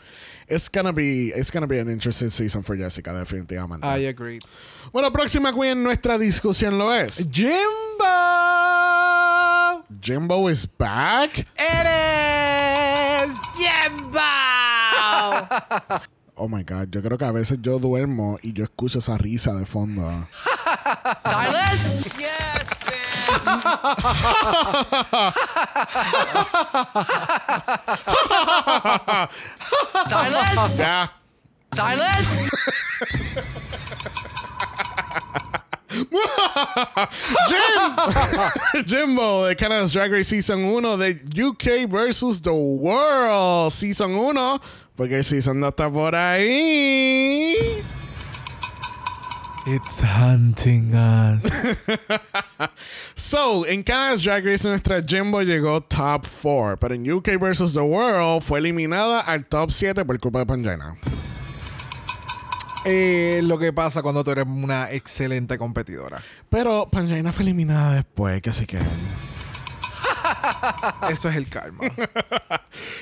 [0.48, 3.86] it's gonna be, it's gonna be an interesting season for Jessica, definitivamente.
[3.86, 4.40] I agree.
[4.92, 7.28] Bueno, próxima queen en nuestra discusión lo es.
[7.32, 8.06] Jimbo.
[10.02, 11.46] Jimbo is back.
[11.58, 14.20] Eres Jimbo.
[16.40, 19.54] Oh my god, yo creo que a veces yo duermo y yo escucho esa risa
[19.54, 20.28] de fondo.
[21.26, 22.12] Silence!
[22.20, 22.94] Yes, man!
[30.06, 30.78] Silence!
[30.78, 31.12] Ya.
[31.74, 32.50] Silence!
[37.48, 44.60] Jim Jimbo de Canada's Drag Race Season 1 de UK versus the World Season 1
[44.98, 47.56] porque el Season 2 está por ahí.
[49.66, 51.44] It's hunting us.
[53.16, 57.80] So, en Canada's Drag Race nuestra Jimbo llegó top 4, pero en UK versus the
[57.80, 60.96] World fue eliminada al top 7 por culpa de Pangina.
[62.86, 66.22] Eh, lo que pasa cuando tú eres una excelente competidora.
[66.50, 68.78] Pero Pangina fue eliminada después, que así que...
[71.10, 71.84] Eso es el karma.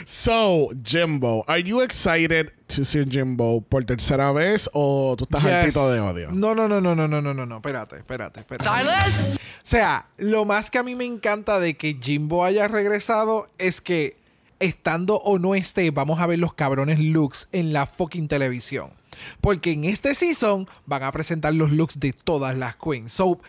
[0.06, 5.52] So, Jimbo, are you excited to see Jimbo por tercera vez o tú estás Yes.
[5.54, 6.32] hartito de odio?
[6.32, 7.56] No, no, no, no, no, no, no, no, no.
[7.58, 8.64] Espérate, espérate, espérate.
[8.70, 9.36] Silence!
[9.38, 13.82] O sea, lo más que a mí me encanta de que Jimbo haya regresado es
[13.82, 14.18] que
[14.60, 18.92] estando o no esté, vamos a ver los cabrones looks en la fucking televisión.
[19.42, 23.12] Porque en este season van a presentar los looks de todas las queens.
[23.12, 23.40] So,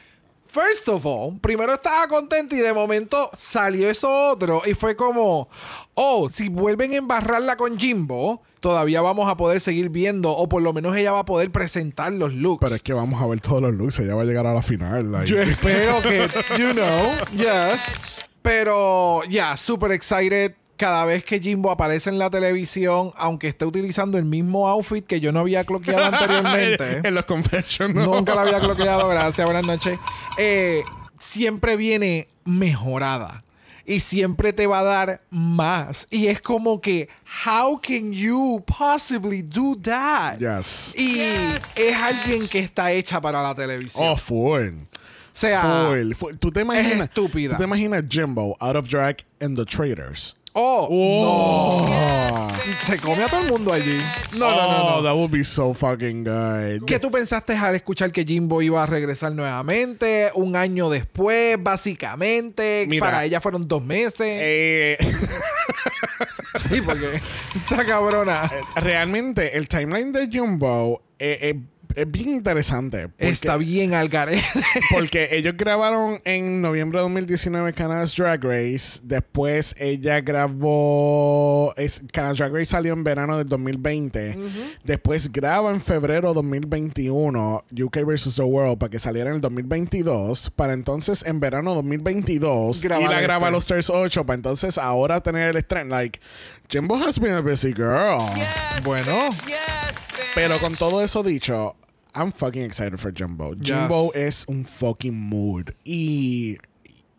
[0.57, 5.49] first of all, primero estaba contento y de momento salió eso otro y fue como,
[5.95, 10.63] oh, si vuelven a embarrarla con Jimbo, todavía vamos a poder seguir viendo o por
[10.63, 12.61] lo menos ella va a poder presentar los looks.
[12.61, 13.99] Pero es que vamos a ver todos los looks.
[13.99, 15.13] Ella va a llegar a la final.
[15.13, 15.31] like.
[15.31, 16.27] Yo espero que,
[16.59, 18.25] you know, yes.
[18.41, 20.55] Pero, ya, super excited.
[20.77, 25.21] Cada vez que Jimbo aparece en la televisión, aunque esté utilizando el mismo outfit que
[25.21, 27.01] yo no había cloqueado anteriormente.
[27.09, 27.95] en los confessions.
[27.95, 29.99] Nunca la había cloqueado, gracias, buenas noches.
[30.39, 30.83] Eh,
[31.19, 33.43] siempre viene mejorada.
[33.89, 36.09] Y siempre te va a dar más.
[36.11, 37.09] Y es como que,
[37.47, 40.39] how can you possibly do that?
[40.41, 40.93] Yes.
[40.99, 44.09] Y es alguien que está hecha para la televisión.
[44.09, 44.71] Oh, full.
[44.71, 44.87] o
[45.33, 46.35] sea, Full, full.
[46.35, 47.03] ¿Tú te imaginas?
[47.09, 47.53] estúpida.
[47.53, 50.35] ¿Tú te imaginas Jimbo out of drag and the Traders?
[50.59, 51.87] Oh, Oh.
[52.51, 52.57] no.
[52.83, 54.01] Se come a todo el mundo allí.
[54.39, 54.97] No, no, no, no.
[54.97, 56.87] Oh, That would be so fucking good.
[56.87, 60.31] ¿Qué tú pensaste al escuchar que Jimbo iba a regresar nuevamente?
[60.35, 62.87] Un año después, básicamente.
[62.89, 63.05] Mira.
[63.07, 64.21] Para ella fueron dos meses.
[64.23, 64.97] Eh,
[66.69, 67.21] sí, porque
[67.55, 68.51] está cabrona.
[68.77, 71.61] realmente, el timeline de Jumbo eh, eh,
[71.97, 73.09] es bien interesante.
[73.09, 74.45] Porque, Está bien al garete.
[74.93, 79.01] porque ellos grabaron en noviembre de 2019 Canada's Drag Race.
[79.03, 81.73] Después ella grabó.
[81.77, 84.37] Es, Canada's Drag Race salió en verano del 2020.
[84.85, 88.35] Después graba en febrero 2021 UK vs.
[88.37, 90.51] The World para que saliera en el 2022.
[90.55, 93.53] Para entonces en verano 2022 Grabar ir a grabar este.
[93.53, 94.27] los Stars 8.
[94.27, 95.91] Para entonces ahora tener el estreno.
[95.91, 96.21] Like,
[96.69, 98.19] Jimbo has been a busy girl.
[98.85, 100.09] bueno, Yes.
[100.35, 101.77] Pero con todo eso dicho,
[102.17, 103.55] I'm fucking excited for Jumbo.
[103.55, 105.67] Jumbo es un fucking mood.
[105.85, 106.57] Y,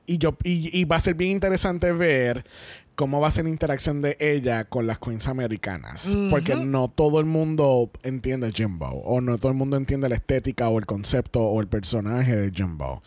[0.08, 2.44] y, yo, y, y va a ser bien interesante ver
[2.98, 6.16] cómo va a ser la interacción de ella con las queens americanas.
[6.32, 8.88] Porque no todo el mundo entiende Jumbo.
[8.88, 12.52] O no todo el mundo entiende la estética o el concepto o el personaje de
[12.52, 13.04] Jumbo.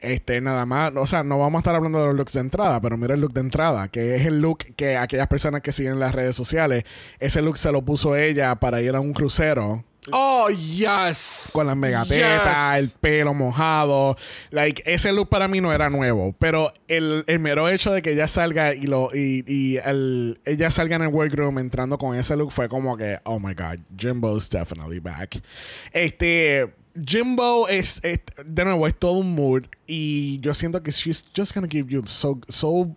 [0.00, 2.80] Este, nada más, o sea, no vamos a estar hablando de los looks de entrada,
[2.80, 6.00] pero mira el look de entrada, que es el look que aquellas personas que siguen
[6.00, 6.84] las redes sociales,
[7.18, 11.50] ese look se lo puso ella para ir a un crucero Oh, yes.
[11.52, 12.82] con las megatetas, Yes.
[12.84, 14.16] el pelo mojado.
[14.50, 16.34] Like, ese look para mí no era nuevo.
[16.38, 20.70] Pero el, el mero hecho de que ella salga y lo y, y el- ella
[20.70, 24.48] salga en el workroom entrando con ese look fue como que, oh my god, Jimbo's
[24.50, 25.40] definitely back.
[25.92, 26.74] Este.
[27.04, 29.64] Jimbo es, es- de nuevo, es todo un mood.
[29.86, 32.94] Y yo siento que she's just gonna give you so, so,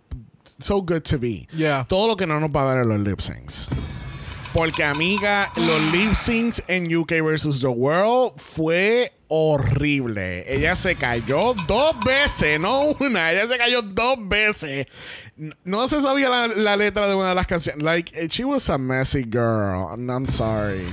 [0.60, 1.48] so good to be.
[1.52, 1.84] Yeah.
[1.88, 3.66] Todo lo que no nos va a dar en los lip syncs.
[4.54, 7.60] Porque, amiga, los lip syncs en UK vs.
[7.60, 10.44] The World fue horrible.
[10.52, 13.32] Ella se cayó dos veces, no una.
[13.32, 14.86] Ella se cayó dos veces.
[15.64, 17.82] No se sabía la, la letra de una de las canciones.
[17.82, 19.88] Like, she was a messy girl.
[19.92, 20.86] I'm sorry.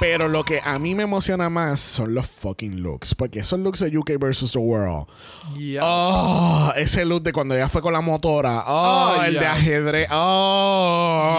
[0.00, 3.14] Pero lo que a mí me emociona más son los fucking looks.
[3.14, 4.50] Porque esos looks de UK vs.
[4.52, 5.06] The World.
[5.58, 5.82] Yeah.
[5.84, 8.64] Oh, ese look de cuando ella fue con la motora.
[8.66, 9.48] Oh, Oh, el de yes.
[9.48, 10.08] ajedrez.
[10.10, 11.38] Oh.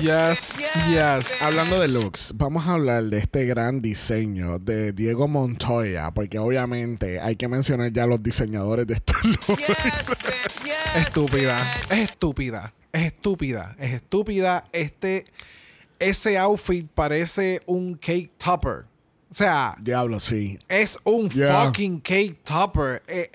[0.00, 0.02] Yes.
[0.02, 0.56] Yes.
[0.88, 1.42] Yes.
[1.42, 7.18] Hablando de looks, vamos a hablar de este gran diseño de Diego Montoya, porque obviamente
[7.20, 9.48] hay que mencionar ya los diseñadores de estos looks.
[9.58, 10.64] Yes, man.
[10.64, 11.06] Yes.
[11.08, 11.60] Estúpida.
[11.90, 12.72] Es estúpida.
[12.92, 13.74] Es estúpida.
[13.80, 14.64] Es estúpida.
[14.72, 15.24] Este.
[15.98, 18.84] Ese outfit parece un cake topper.
[19.30, 20.58] O sea, Diablo, sí.
[20.68, 21.64] es un Yeah.
[21.64, 23.02] fucking cake topper.
[23.08, 23.30] Eh,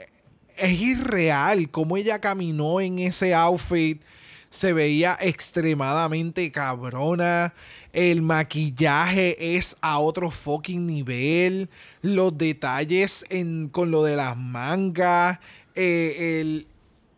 [0.58, 4.02] es irreal cómo ella caminó en ese outfit.
[4.50, 7.54] Se veía extremadamente cabrona.
[7.92, 11.70] El maquillaje es a otro fucking nivel.
[12.02, 15.40] Los detalles en, con lo de las mangas.
[15.76, 16.68] eh, el-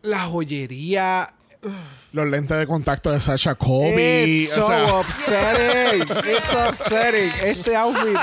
[0.02, 1.34] la joyería.
[2.16, 4.24] Los lentes de contacto de Sasha Kobe.
[4.24, 6.02] It's o so sea, upsetting.
[6.02, 7.30] It's upsetting.
[7.44, 8.16] Este outfit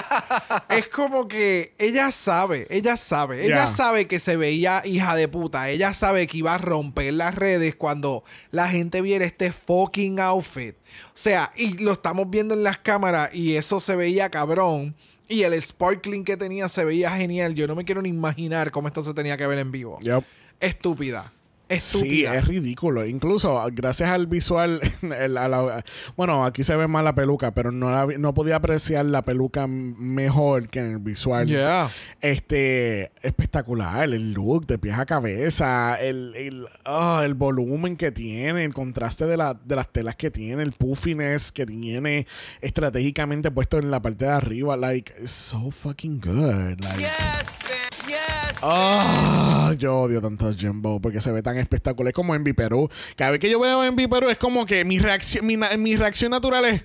[0.70, 3.68] es como que ella sabe, ella sabe, ella Yeah.
[3.68, 5.70] sabe que se veía hija de puta.
[5.70, 10.76] Ella sabe que iba a romper las redes cuando la gente viera este fucking outfit.
[11.10, 14.96] O sea, y lo estamos viendo en las cámaras y eso se veía cabrón.
[15.28, 17.54] Y el sparkling que tenía se veía genial.
[17.54, 20.00] Yo no me quiero ni imaginar cómo esto se tenía que ver en vivo.
[20.02, 20.24] yep.
[20.60, 21.32] Estúpida.
[21.82, 23.06] Sí, es ridículo.
[23.06, 25.84] Incluso gracias al visual, el- a la-
[26.16, 29.66] bueno, aquí se ve más la peluca, pero no, la no podía apreciar la peluca
[29.68, 31.48] mejor que en el visual.
[31.48, 31.90] Yeah.
[32.22, 38.64] Este, espectacular, el look de pies a cabeza, el, el, ah, el volumen que tiene,
[38.64, 42.28] el contraste de, la- de las telas que tiene, el puffiness que tiene
[42.62, 44.78] estratégicamente puesto en la parte de arriba.
[44.78, 46.80] Like, it's so fucking good.
[46.84, 48.08] Like, Yes, man.
[48.10, 48.43] Yes.
[48.66, 52.10] Ah, yo odio tanto a Jumbo porque se ve tan espectacular.
[52.10, 52.90] Es como Envy Perú.
[53.18, 55.96] Cada vez que yo veo Envy Perú es como que mi reacción, mi, na- mi
[55.98, 56.82] reacción natural es,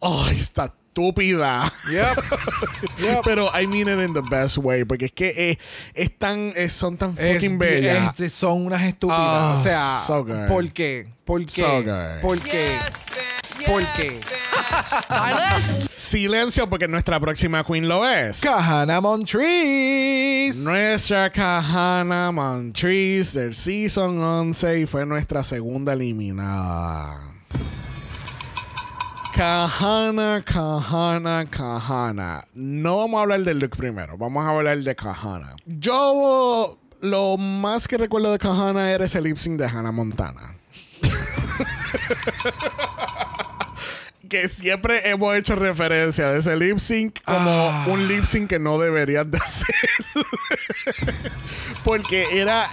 [0.00, 1.72] ¡ay, está estúpida!
[1.90, 2.24] Yep.
[3.04, 3.20] Yep.
[3.24, 5.58] Pero I mean it in the best way porque es que eh,
[5.94, 8.14] es tan, eh, son tan Es fucking bi- bellas.
[8.32, 9.18] son unas estúpidas.
[9.20, 10.46] Ah, o sea, so good.
[10.48, 11.08] ¿por qué?
[11.24, 11.60] ¿Por qué?
[11.62, 12.20] So good.
[12.20, 12.50] ¿Por qué?
[12.52, 12.82] Yes, man.
[12.82, 13.33] ¿Por Yes, qué?
[15.08, 15.88] Silence.
[15.94, 18.40] Silencio porque nuestra próxima queen lo es.
[18.40, 20.62] Kahana Montrese.
[20.62, 27.30] Nuestra Kahana Montrese del Season 11 y fue nuestra segunda eliminada.
[29.34, 32.44] Kahana, Kahana, Kahana.
[32.54, 35.56] No vamos a hablar del look primero, vamos a hablar de Kahana.
[35.66, 40.54] Yo lo más que recuerdo de Kahana era ese lip sync de Hannah Montana.
[44.28, 47.84] que siempre hemos hecho referencia de ese lip sync como Ah.
[47.88, 49.74] un lip sync que no deberías de hacer.
[51.84, 52.66] Porque era.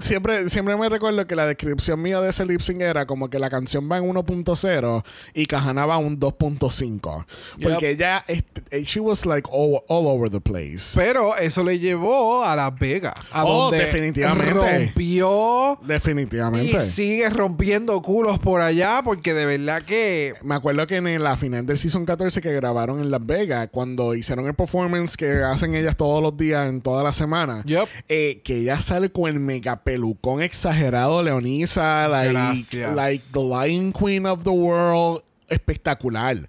[0.00, 3.38] Siempre, siempre me recuerdo que la descripción mía de ese lip sync era como que
[3.38, 7.26] la canción va en 1.0 y Kahana va en un 2.5.
[7.62, 7.82] Porque Yep.
[7.82, 10.92] ella, este, she was like all, all over the place.
[10.94, 13.14] Pero eso le llevó a Las Vegas.
[13.32, 14.52] A Oh, donde definitivamente.
[14.52, 16.76] Rompió Definitivamente.
[16.78, 20.34] y sigue rompiendo culos por allá porque de verdad que...
[20.42, 24.14] Me acuerdo que en la final del season 14 que grabaron en Las Vegas, cuando
[24.14, 27.88] hicieron el performance que hacen ellas todos los días en toda la semana, Yep.
[28.08, 34.26] eh, que ella sale con el mega pelucón exagerado, Leonisa, like, like the Lion Queen
[34.26, 36.46] of the world, espectacular.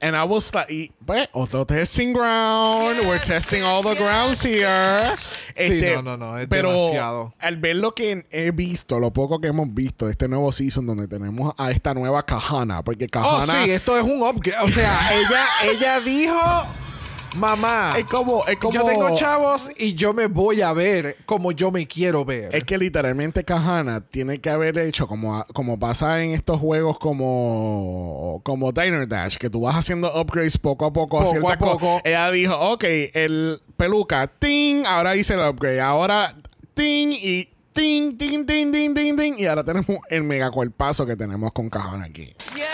[0.00, 2.98] And I was like, y, pues, otro testing ground.
[3.06, 5.14] We're testing all the grounds here.
[5.54, 7.32] Este, Sí, no, no, no, es pero demasiado.
[7.40, 10.86] al ver lo que he visto, lo poco que hemos visto de este nuevo season
[10.86, 14.62] donde tenemos a esta nueva Kahana, porque Oh, Kahana sí, esto es un upgrade.
[14.62, 16.36] O sea, ella, ella dijo,
[17.34, 21.52] mamá, es como, es como yo tengo chavos y yo me voy a ver como
[21.52, 22.54] yo me quiero ver.
[22.54, 28.40] Es que literalmente Kahana tiene que haber hecho como, como pasa en estos juegos como,
[28.44, 31.22] como Diner Dash, que tú vas haciendo upgrades poco a poco.
[31.24, 32.00] Poco a poco.
[32.04, 36.34] Ella dijo, ok, el peluca, ting, ahora hice el upgrade, ahora
[36.74, 41.16] ting y ting, ting, ting, ting, ting, ting, y ahora tenemos el mega cuerpazo que
[41.16, 42.34] tenemos con Kahana aquí.
[42.54, 42.73] Bitch.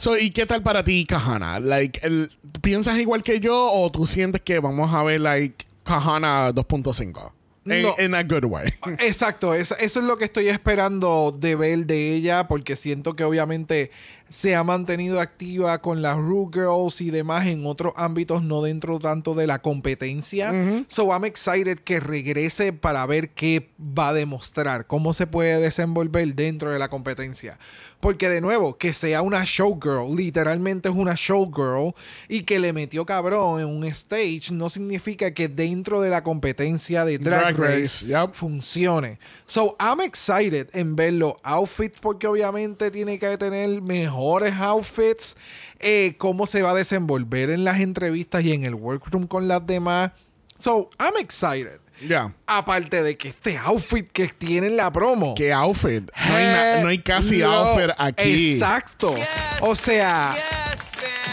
[0.00, 1.60] So, ¿Y qué tal para ti, Kahana?
[1.60, 2.30] Like, el-
[2.62, 7.32] ¿Piensas igual que yo o tú sientes que vamos a ver, like, Kahana 2.5?
[7.66, 8.16] En No.
[8.16, 8.72] a good way.
[9.00, 13.24] Exacto, eso, eso es lo que estoy esperando de ver de ella, porque siento que
[13.24, 13.90] obviamente
[14.30, 19.00] se ha mantenido activa con las Rue Girls y demás en otros ámbitos, no dentro
[19.00, 20.84] tanto de la competencia.
[20.86, 26.32] So I'm excited que regrese para ver qué va a demostrar, cómo se puede desenvolver
[26.34, 27.58] dentro de la competencia.
[27.98, 31.92] Porque de nuevo, que sea una showgirl, literalmente es una showgirl,
[32.28, 37.04] y que le metió cabrón en un stage, no significa que dentro de la competencia
[37.04, 38.32] de Drag, Drag Race, Race, yep.
[38.32, 39.18] funcione.
[39.44, 43.82] So, I'm excited en ver los outfits porque obviamente tiene que tener
[44.20, 45.36] mejores outfits.
[45.78, 49.66] eh, cómo se va a desenvolver en las entrevistas y en el workroom con las
[49.66, 50.10] demás.
[50.58, 51.80] So, I'm excited.
[52.06, 52.34] Ya.
[52.46, 55.34] Aparte de que este outfit que tiene en la promo.
[55.34, 56.10] ¿Qué outfit?
[56.28, 58.54] No hay, no hay casi outfit aquí.
[58.54, 59.14] Exacto.
[59.62, 60.34] O sea,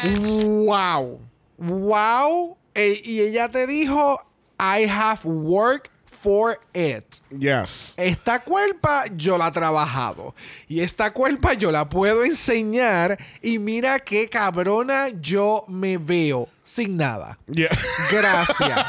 [0.03, 0.19] Yes,
[0.65, 1.19] wow.
[1.57, 2.57] Wow.
[2.73, 4.21] Eh, y ella te dijo,
[4.59, 5.91] I have worked
[6.27, 7.05] for it.
[7.39, 7.93] Yes.
[7.95, 10.35] Esta cuerpa yo la he trabajado.
[10.67, 13.17] Y esta cuerpa yo la puedo enseñar.
[13.41, 16.49] Y mira qué cabrona yo me veo.
[16.65, 17.39] Sin nada.
[17.49, 17.69] Yeah.
[18.11, 18.87] Gracias.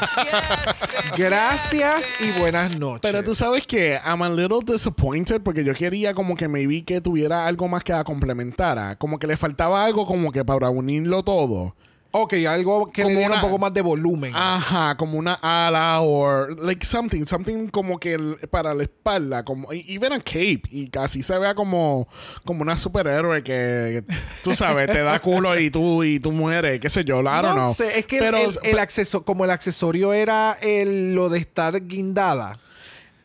[1.17, 3.09] Gracias y buenas noches.
[3.09, 6.81] Pero tú sabes que I'm a little disappointed porque yo quería como que me vi
[6.81, 8.97] que tuviera algo más que la complementara.
[8.97, 11.73] Como que le faltaba algo como que para unirlo todo.
[12.11, 14.31] Ok, algo que Como le diera un poco más de volumen.
[14.35, 19.71] Ajá, como una ala o like something, something como que el- para la espalda, como
[19.71, 22.07] y- even a cape y casi se vea como
[22.45, 24.03] como una superhéroe que
[24.43, 27.43] tú sabes, te da culo y tú y tú mueres, qué sé yo, I don't
[27.43, 27.73] no know.
[27.75, 31.79] sé, es que Pero- el, el acceso, como el accesorio era el- lo de estar
[31.85, 32.57] guindada.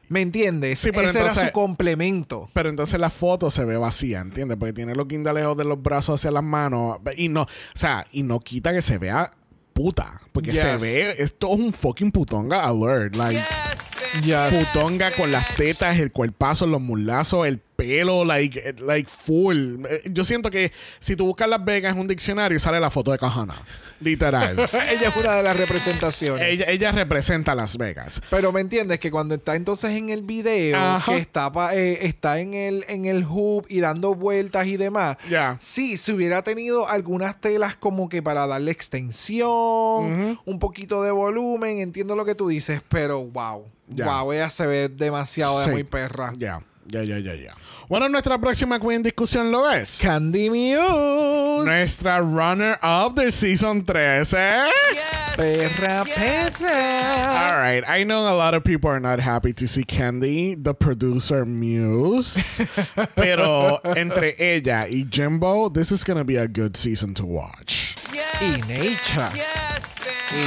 [0.08, 0.78] ¿Me entiendes?
[0.78, 2.48] Sí, pero Ese era su complemento.
[2.52, 4.56] Pero entonces la foto se ve vacía, ¿entiendes?
[4.58, 6.98] Porque tiene los guindalejos de los brazos hacia las manos.
[7.16, 9.30] Y no, o sea, y no quita que se vea
[9.72, 10.20] puta.
[10.32, 10.60] Porque Yes.
[10.60, 13.16] se ve, esto es un fucking putonga alert.
[13.16, 13.90] Like, Yes.
[14.22, 14.66] Yes.
[14.72, 19.84] putonga con las tetas, el cuerpazo, los mulazos, el pelo, like, eh, like full.
[19.88, 23.10] Eh, Yo siento que si tú buscas Las Vegas en un diccionario, sale la foto
[23.10, 23.60] de Kahana.
[24.00, 24.56] Literal.
[24.90, 26.44] Ella es una de las representaciones.
[26.48, 28.20] ella, ella representa Las Vegas.
[28.30, 31.10] Pero me entiendes que cuando está entonces en el video, Ajá.
[31.12, 35.16] que está, pa- eh, está en el, en el hub y dando vueltas y demás,
[35.28, 35.58] Ya.
[35.60, 41.80] sí, si hubiera tenido algunas telas como que para darle extensión, un poquito de volumen,
[41.80, 44.06] entiendo lo que tú dices, pero wow, Ya.
[44.06, 46.32] wow, ella se ve demasiado de muy perra.
[46.36, 47.54] Ya, ya, ya, ya, ya.
[47.86, 49.98] Bueno, nuestra próxima Queen discusión lo es.
[50.00, 51.64] Candy Muse.
[51.66, 54.36] Nuestra runner-up del season 13.
[54.94, 57.50] Yes, Perra, perra.
[57.50, 60.72] All right, I know a lot of people are not happy to see Candy, the
[60.74, 62.62] producer Muse.
[63.16, 67.96] pero entre ella y Jimbo, this is going to be a good season to watch.
[68.14, 69.73] yes, Y Nature.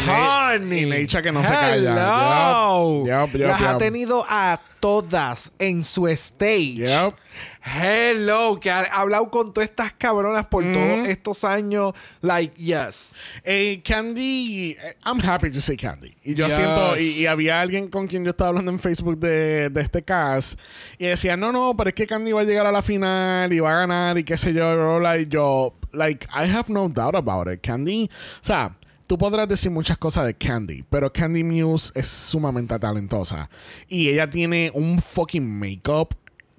[0.07, 0.83] Honey.
[0.83, 1.95] y Nature que no se Hello.
[1.95, 3.25] calla.
[3.25, 6.85] Yup, yup, yup, Las ha tenido a todas en su stage.
[7.63, 11.93] Hello, que ha hablado con todas estas cabronas por todos estos años.
[12.21, 13.15] Like, yes.
[13.43, 16.15] Eh, Candy, eh, I'm happy to see Candy.
[16.23, 16.55] Y yo Yes.
[16.55, 20.03] siento, y, y había alguien con quien yo estaba hablando en Facebook de, de este
[20.03, 20.57] cast,
[20.97, 23.59] y decía, no, no, pero es que Candy va a llegar a la final y
[23.59, 26.65] va a ganar y qué sé yo, bla, bla, bla", y yo, like, I have
[26.71, 27.59] no doubt about it.
[27.61, 28.09] Candy,
[28.39, 28.77] o sea,
[29.08, 33.49] tú podrás decir muchas cosas de Candy, pero Candy Muse es sumamente talentosa.
[33.88, 36.10] Y ella tiene un fucking make-up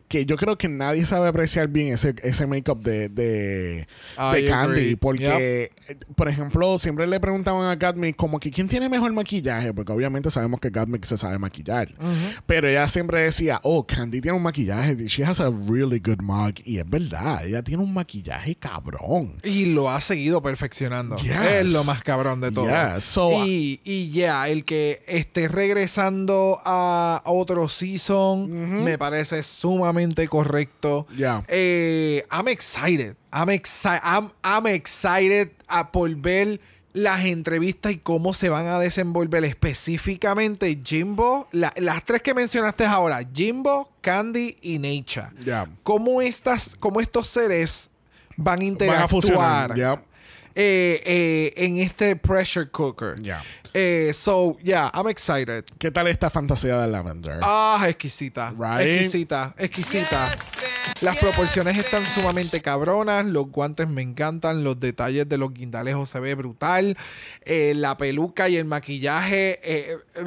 [0.09, 3.87] que yo creo que nadie sabe apreciar bien ese, ese make-up de, de,
[4.17, 4.51] Candy.
[4.51, 4.97] agree.
[4.97, 5.73] Porque,
[6.17, 10.31] por ejemplo, siempre le preguntaban a Gatmic como que quién tiene mejor maquillaje, porque obviamente
[10.31, 11.95] sabemos que Gatmic se sabe maquillar.
[12.47, 16.55] Pero ella siempre decía, oh, Candy tiene un maquillaje, she has a really good mug.
[16.65, 19.41] Y es verdad, ella tiene un maquillaje cabrón.
[19.45, 21.17] Y lo ha seguido perfeccionando.
[21.19, 21.37] Yes.
[21.61, 22.67] Es lo más cabrón de todo.
[22.67, 23.05] Yes.
[23.05, 29.98] So, y y ya, el que esté regresando a otro season me parece sumamente
[30.29, 31.07] correcto.
[31.17, 31.43] Yeah.
[31.49, 33.17] Eh, I'm excited.
[33.33, 36.61] I'm, exci- I'm, I'm excited a por ver
[36.95, 42.85] las entrevistas y cómo se van a desenvolver específicamente Jimbo, la- las tres que mencionaste
[42.87, 45.29] ahora, Jimbo, Candy y Nature.
[45.45, 45.69] Yeah.
[45.83, 47.91] Cómo, estas, cómo estos seres
[48.37, 49.71] van a Van a funcionar.
[49.71, 50.03] interactuar Yeah.
[50.61, 53.15] Eh, eh, en este pressure cooker.
[53.23, 53.45] Yeah.
[53.73, 55.65] Eh, so, yeah, I'm excited.
[55.79, 57.39] ¿Qué tal esta fantasía de Lavender?
[57.43, 58.53] Ah, exquisita.
[58.59, 58.89] Right?
[58.89, 60.31] Exquisita, exquisita.
[60.35, 60.53] Yes.
[61.01, 66.09] Las Yes, proporciones están sumamente cabronas, los guantes me encantan, los detalles de los guindalejos
[66.09, 66.97] se ve brutal,
[67.43, 70.27] eh, la peluca y el maquillaje eh, eh,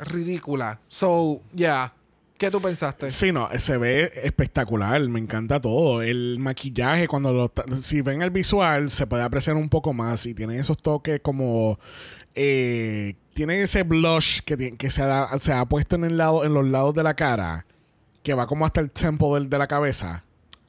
[0.00, 0.80] ridícula.
[0.88, 1.92] So, yeah.
[2.42, 3.08] ¿Qué tú pensaste?
[3.12, 6.02] Sí, no, se ve espectacular, me encanta todo.
[6.02, 10.34] El maquillaje, cuando lo si ven el visual, se puede apreciar un poco más y
[10.34, 11.78] tiene esos toques como.
[12.34, 16.66] Eh, ese blush que, que se, ha, se ha puesto en, el lado, en los
[16.66, 17.64] lados de la cara,
[18.24, 20.24] que va como hasta el temple del- de la cabeza.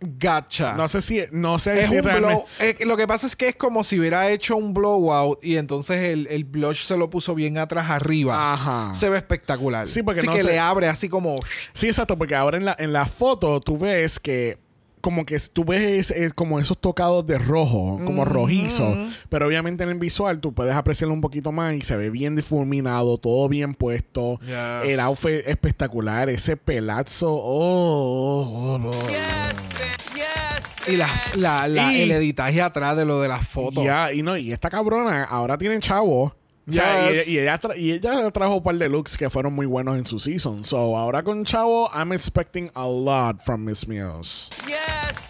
[0.06, 0.74] Gotcha.
[0.74, 1.22] No sé si.
[1.32, 2.36] No sé es si un realmente.
[2.36, 2.46] blow.
[2.60, 6.04] eh, lo que pasa es que es como si hubiera hecho un blowout y entonces
[6.14, 8.54] el, el blush se lo puso bien atrás arriba.
[8.54, 8.94] Ajá.
[8.94, 9.88] Se ve espectacular.
[9.88, 11.40] Sí, porque así no que se- le abre así como.
[11.74, 14.58] Sí, exacto, porque ahora en la, en la foto tú ves que
[15.04, 18.96] como que tú ves eh, como esos tocados de rojo, como rojizo,
[19.28, 22.38] pero obviamente en el visual tú puedes apreciarlo un poquito más y se ve bien
[22.38, 24.90] difuminado, todo bien puesto, Yes.
[24.90, 29.08] el outfit espectacular, ese pelazo, oh, oh, oh, oh.
[29.10, 33.84] Yes, Y la, la, la- Y- el editaje atrás de lo de las fotos.
[33.84, 36.34] Ya, y no, y esta cabrona ahora tiene chavo.
[36.68, 37.28] O sea, Yes.
[37.28, 40.06] y, y ella y ella trajo un par de looks que fueron muy buenos en
[40.06, 40.64] su season.
[40.64, 44.50] So, ahora con Chavo, I'm expecting a lot from Miss Muse.
[44.68, 45.28] yes.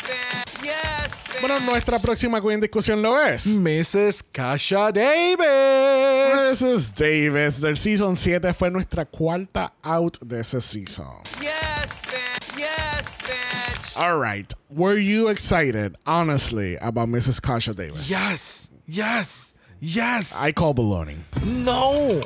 [0.61, 1.23] Yes.
[1.41, 3.47] Bueno, nuestra próxima queen discusión lo es.
[3.47, 4.23] Mrs.
[4.31, 6.61] Kasha Davis.
[6.61, 6.93] Mrs.
[6.95, 11.07] Davis del Season 7 fue nuestra cuarta out de ese season.
[11.41, 12.01] Yes.
[12.57, 13.97] Yes, bitch.
[13.97, 17.41] Alright, were you excited, honestly, about Mrs.
[17.41, 18.09] Kasha Davis?
[18.09, 18.69] Yes.
[18.88, 19.53] Yes.
[19.84, 20.34] Yes.
[20.39, 21.17] I call baloney.
[21.65, 22.21] No.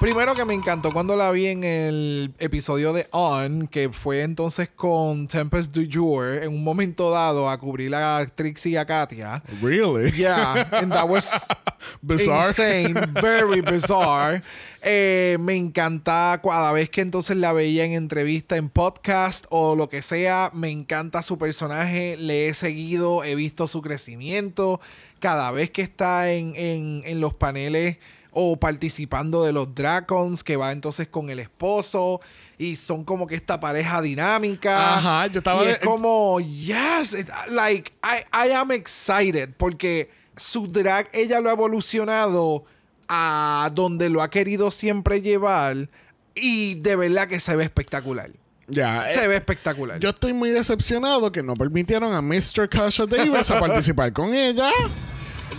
[0.00, 4.70] Primero que me encantó cuando la vi en el episodio de On, que fue entonces
[4.74, 9.42] con Tempest du Jour, en un momento dado a cubrir a Trixie y a Katia.
[9.60, 10.10] Really?
[10.12, 11.46] Yeah, and that was
[12.02, 12.48] Bizarre.
[12.48, 14.42] insane, very bizarre.
[14.82, 19.88] Eh, me encanta cada vez que entonces la veía en entrevista, en podcast o lo
[19.90, 20.50] que sea.
[20.54, 24.80] Me encanta su personaje, le he seguido, he visto su crecimiento.
[25.22, 27.98] Cada vez que está en, en- en los paneles
[28.32, 32.20] o participando de los Dragons, que va entonces con el esposo.
[32.58, 34.96] Y son como que esta pareja dinámica.
[34.96, 40.10] Ajá, yo estaba Y de- es como, yes, it- like, I, I am excited porque
[40.36, 42.64] su drag, ella lo ha evolucionado
[43.08, 45.88] a donde lo ha querido siempre llevar
[46.34, 48.30] y de verdad que se ve espectacular.
[48.68, 49.04] Ya.
[49.12, 49.98] se eh, ve espectacular.
[49.98, 52.68] Yo estoy muy decepcionado que no permitieron a Mr.
[52.70, 54.70] Kasha Davis a participar con ella.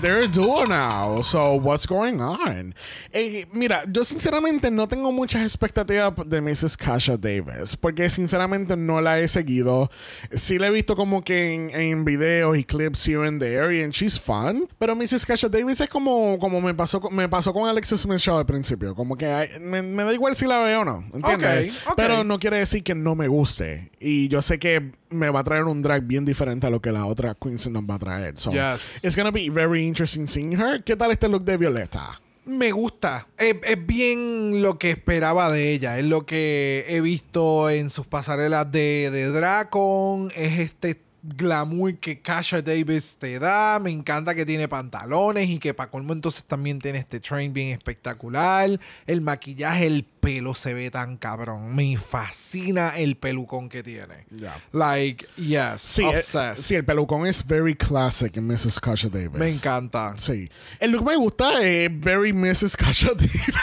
[0.03, 1.21] They're a duo now.
[1.21, 2.75] So, what's going on?
[3.13, 6.75] Eh, mira, yo sinceramente no tengo muchas expectativas de Mrs.
[6.75, 7.77] Kasha Davis.
[7.77, 9.89] Porque sinceramente no la he seguido.
[10.33, 13.81] Sí la he visto como que en, en videos y clips here and there.
[13.81, 14.67] And she's fun.
[14.77, 15.25] Pero Mrs.
[15.25, 18.45] Kasha Davis es como, como me, pasó, con- me pasó con Alexis Smith Show al
[18.45, 18.93] principio.
[18.95, 21.05] Como que me, me da igual si la veo o no.
[21.13, 21.71] ¿Entiendes?
[21.95, 23.89] Pero no quiere decir que no me guste.
[24.01, 26.91] Y yo sé que me va a traer un drag bien diferente a lo que
[26.91, 28.39] la otra Queens nos va a traer.
[28.39, 29.03] So, Yes.
[29.03, 30.83] it's gonna be very interesting seeing her.
[30.83, 32.19] ¿Qué tal este look de Violeta?
[32.45, 33.25] me gusta.
[33.37, 35.97] Es, es bien lo que esperaba de ella.
[35.97, 40.29] Es lo que he visto en sus pasarelas de, de Dracon.
[40.35, 43.79] Es este glamour que Kasha Davis te da.
[43.81, 47.69] Me encanta que tiene pantalones y que para colmo entonces también tiene este train bien
[47.69, 48.69] espectacular.
[49.07, 51.73] El maquillaje, el pelo se ve tan cabrón.
[51.75, 54.25] Me fascina el pelucón que tiene.
[54.73, 56.61] Like, yes, Sí, eh, obsessed.
[56.61, 58.79] sí, el pelucón es very classic en Mrs.
[58.79, 59.31] Kasha Davis.
[59.39, 60.13] Me encanta.
[60.17, 60.49] Sí.
[60.79, 62.75] El look me gusta, es very Mrs.
[62.75, 63.55] Kasha Davis.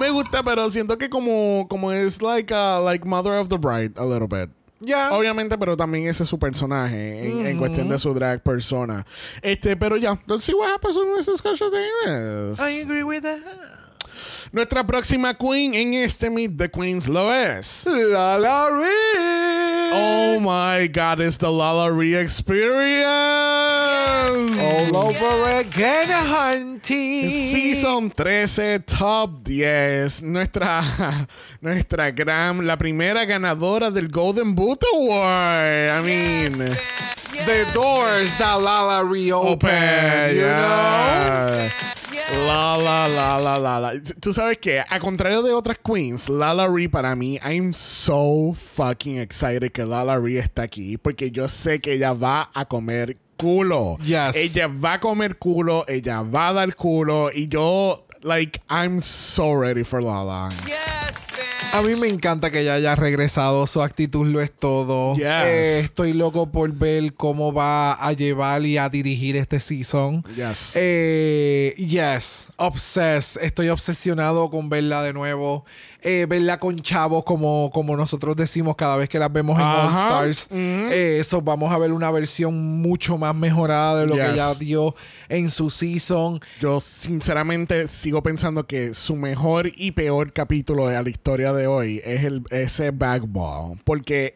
[0.00, 3.92] me gusta, pero siento que como, como es like, a, like Mother of the Bride,
[3.96, 4.50] a little bit.
[5.12, 9.06] Obviamente, pero también ese es su personaje en, en cuestión de su drag persona.
[9.40, 11.42] Este, pero ya, let's see what happens with Mrs.
[12.60, 13.40] I agree with that.
[14.52, 17.86] Nuestra próxima queen en este Meet the Queens lo es.
[17.86, 18.68] La la
[19.94, 23.06] Oh my god, it's the Lala Ree experience.
[24.60, 27.30] All over again, hunting.
[27.30, 30.22] Season 13, Top 10.
[30.22, 30.82] Nuestra,
[31.62, 35.90] nuestra gran, la primera ganadora del Golden Boot Award.
[35.90, 36.76] I mean,
[37.32, 39.52] The doors that Lala reopen.
[39.52, 41.70] open, you yeah.
[42.46, 43.92] La la la la la la.
[44.20, 49.16] Tú sabes que, a contrario de otras queens, Lala Ree para mí, I'm so fucking
[49.18, 53.98] excited que Lala Ree está aquí porque yo sé que ella va a comer culo.
[54.04, 54.36] Yes.
[54.36, 59.52] Ella va a comer culo, ella va a dar culo y yo, like, I'm so
[59.52, 60.50] ready for Lala.
[60.66, 60.91] Yes.
[61.72, 63.66] A mí me encanta que ella haya regresado.
[63.66, 65.16] Su actitud lo es todo.
[65.16, 65.24] Yes.
[65.24, 70.22] Eh, estoy loco por ver cómo va a llevar y a dirigir este season.
[70.36, 70.72] Yes.
[70.74, 73.42] Eh, yes, obsessed.
[73.42, 75.64] Estoy obsesionado con verla de nuevo.
[76.04, 80.18] Eh, verla con chavos, como, como nosotros decimos cada vez que las vemos en Ajá.
[80.20, 80.46] All Stars.
[80.50, 80.56] Ujú.
[80.92, 84.96] Eh, eso, vamos a ver una versión mucho más mejorada de lo que ella dio
[85.28, 86.40] en su season.
[86.60, 92.00] Yo sinceramente sigo pensando que su mejor y peor capítulo de la historia de hoy
[92.04, 93.80] es el, ese backball.
[93.84, 94.34] Porque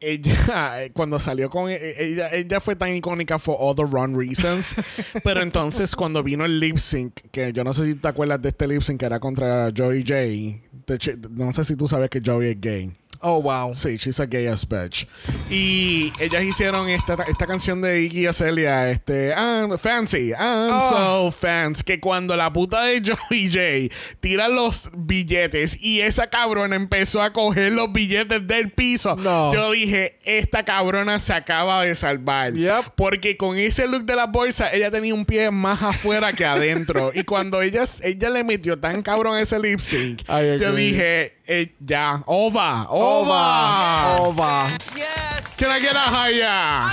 [0.00, 4.74] ella, cuando salió con e, ella, ella fue tan icónica for all the wrong reasons.
[5.24, 8.48] pero entonces cuando vino el lip sync, que yo no sé si te acuerdas de
[8.50, 10.98] este lip sync que era contra Joey J.
[11.30, 12.92] No sé si tú sabes que Joey es gay.
[13.20, 13.74] Oh, wow.
[13.74, 15.06] Sí, she's a gay ass bitch.
[15.50, 21.30] Y ellas hicieron esta, esta canción de Iggy Azalea, este, I'm fancy, I'm Oh.
[21.30, 26.76] so fancy, que cuando la puta de Joey J tira los billetes y esa cabrona
[26.76, 29.52] empezó a coger los billetes del piso, No.
[29.52, 32.52] yo dije, esta cabrona se acaba de salvar.
[32.52, 32.94] Yep.
[32.96, 37.10] Porque con ese look de la bolsa, ella tenía un pie más afuera que adentro.
[37.14, 40.22] y cuando ella, ella le metió tan cabrón ese lip sync,
[40.60, 43.32] yo dije, eh, ya, over, over.
[43.32, 44.20] Ova.
[44.20, 44.68] Ova.
[44.94, 45.56] Yes.
[45.56, 46.84] Can I get a higher?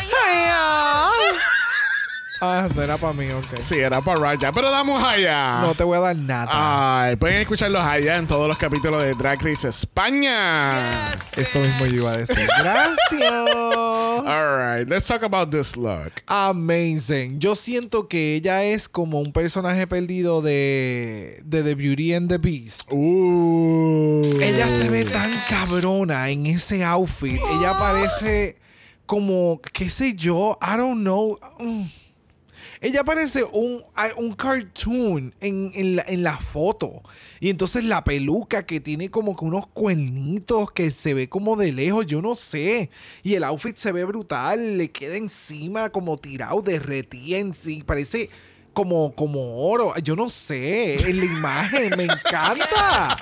[2.42, 3.60] Ah, no era para mí, ok.
[3.62, 5.62] Sí, era para Raya, pero damos allá.
[5.62, 6.50] No te voy a dar nada.
[6.52, 11.12] Ay, pueden escucharlos allá en todos los capítulos de Drag Race España.
[11.38, 12.48] Esto mismo yo iba a decir.
[12.58, 13.32] Gracias.
[14.26, 16.12] All right, let's talk about this look.
[16.28, 17.40] Amazing.
[17.40, 22.38] Yo siento que ella es como un personaje perdido de, de The Beauty and the
[22.38, 22.92] Beast.
[22.92, 24.22] Uh.
[24.42, 27.40] Ella se ve tan cabrona en ese outfit.
[27.60, 28.58] Ella parece
[29.06, 31.40] como, qué sé yo, I don't know.
[31.60, 32.05] Mm.
[32.86, 33.84] Ella parece un,
[34.16, 37.02] un cartoon en, en la, en foto.
[37.40, 41.74] Y entonces la peluca que tiene como que unos cuernitos que se ve como de
[41.74, 42.92] lejos, yo no sé.
[43.24, 47.82] Y el outfit se ve brutal, le queda encima como tirado, derretí en sí.
[47.82, 48.30] Parece
[48.74, 49.96] como, como oro.
[50.04, 50.98] Yo no sé.
[51.10, 53.18] En la imagen me encanta.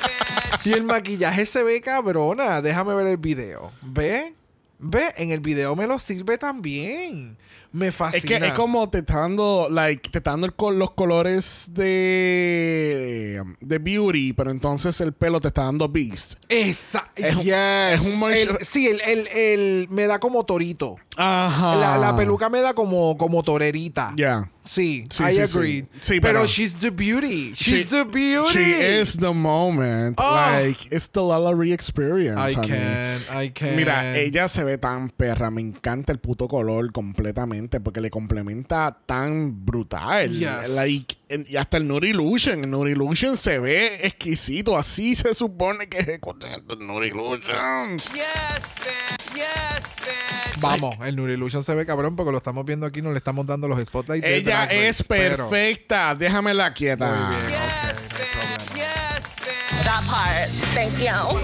[0.66, 2.62] Y el maquillaje se ve cabrona.
[2.62, 3.72] Déjame ver el video.
[3.82, 4.36] ¿Ve?
[4.78, 5.14] ¿Ve?
[5.16, 7.38] En el video me lo sirve también.
[7.74, 8.18] Me fascina.
[8.20, 13.44] Es que es como te está dando, like, te está dando el los colores de,
[13.60, 16.36] de Beauty, pero entonces el pelo te está dando Beast.
[16.50, 17.08] Esa.
[17.16, 17.54] Es yes.
[17.94, 20.98] es un El- sí, el, el, el- me da como torito.
[21.18, 21.76] Ajá.
[21.76, 24.14] La, la peluca me da como, como torerita.
[24.16, 24.50] Ya.
[24.66, 25.82] Sí, Sí, I sí, agree.
[25.82, 25.88] sí.
[26.00, 27.52] Sí, pero, pero- she's the beauty.
[27.54, 28.54] She's She- the beauty.
[28.54, 30.18] She is the moment.
[30.22, 30.36] Oh.
[30.36, 32.40] Like, it's the Lala Ree experience.
[32.40, 32.70] I honey.
[32.70, 33.76] can, I can.
[33.76, 35.52] Mira, ella se ve tan perra.
[35.52, 40.32] Me encanta el puto color completamente porque le complementa tan brutal.
[40.32, 40.70] Yes.
[40.70, 42.62] Like, en- y hasta el Nude Illusion.
[42.64, 44.78] El Nude Illusion se ve exquisito.
[44.78, 47.98] Así se supone que ejecutan el Nude Illusion.
[47.98, 49.23] Yes, bitch.
[49.34, 50.62] Yes, bitch.
[50.62, 53.46] Vamos, el Nude Illusion se ve cabrón porque lo estamos viendo aquí, no le estamos
[53.46, 54.24] dando los spotlights.
[54.24, 56.16] de Ella Drag Race, es pero- perfecta.
[56.16, 57.06] Déjamela quieta.
[57.08, 58.58] Muy bien, Yes, ok, no hay problema.
[58.58, 58.76] bitch.
[58.76, 59.84] Yes, bitch.
[59.84, 60.50] That part.
[60.74, 61.40] Thank you.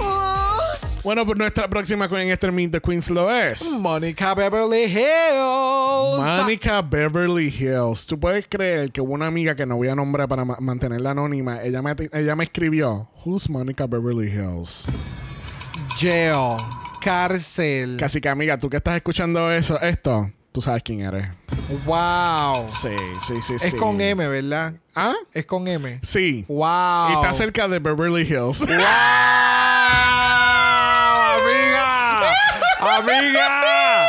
[1.02, 3.64] Bueno, pues nuestra próxima Queen en este Meet the Queens lo es.
[3.80, 6.20] Monica Beverly Hills.
[6.20, 8.06] Monica Beverly Hills.
[8.06, 11.12] ¿Tú puedes creer que hubo una amiga que no voy a nombrar para ma- mantenerla
[11.12, 11.64] anónima?
[11.64, 14.88] Ella me, ella me escribió, Who's Monica Beverly Hills?
[15.98, 16.58] Jail.
[17.00, 17.98] Cárcel.
[18.00, 21.28] Casi que amiga, tú que estás escuchando eso, esto, tú sabes quién eres.
[21.86, 22.68] Wow.
[22.70, 22.90] Sí,
[23.28, 23.78] sí, sí, Es sí.
[23.78, 24.74] con M, ¿verdad?
[24.96, 25.14] ¿Ah?
[25.34, 26.00] Es con M.
[26.04, 26.46] Sí.
[26.48, 27.10] Wow.
[27.10, 28.60] Y está cerca de Beverly Hills.
[28.60, 28.70] ¡Wow!
[31.40, 32.22] ¡Amiga!
[32.80, 34.08] ¡Amiga!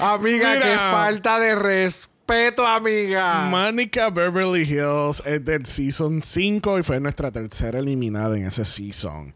[0.00, 0.60] Amiga, Mira.
[0.60, 2.14] qué falta de respeto.
[2.26, 3.48] respeto, amiga.
[3.50, 9.34] Monica Beverly Hills es del season 5 y fue nuestra tercera eliminada en ese season.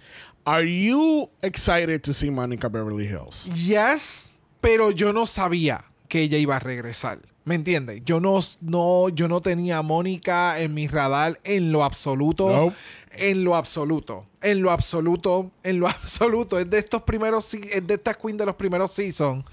[0.48, 3.50] Are you excited to see Monica Beverly Hills?
[3.54, 4.32] Yes,
[4.62, 7.18] pero yo no sabía que ella iba a regresar.
[7.44, 8.00] ¿Me entiendes?
[8.06, 12.48] Yo no, no, yo no tenía a Mónica en mi radar en lo absoluto.
[12.48, 12.76] Nope.
[13.12, 14.24] En lo absoluto.
[14.40, 15.50] En lo absoluto.
[15.62, 16.58] En lo absoluto.
[16.58, 17.52] Es de estos primeros.
[17.52, 19.44] Es de estas queen de los primeros seasons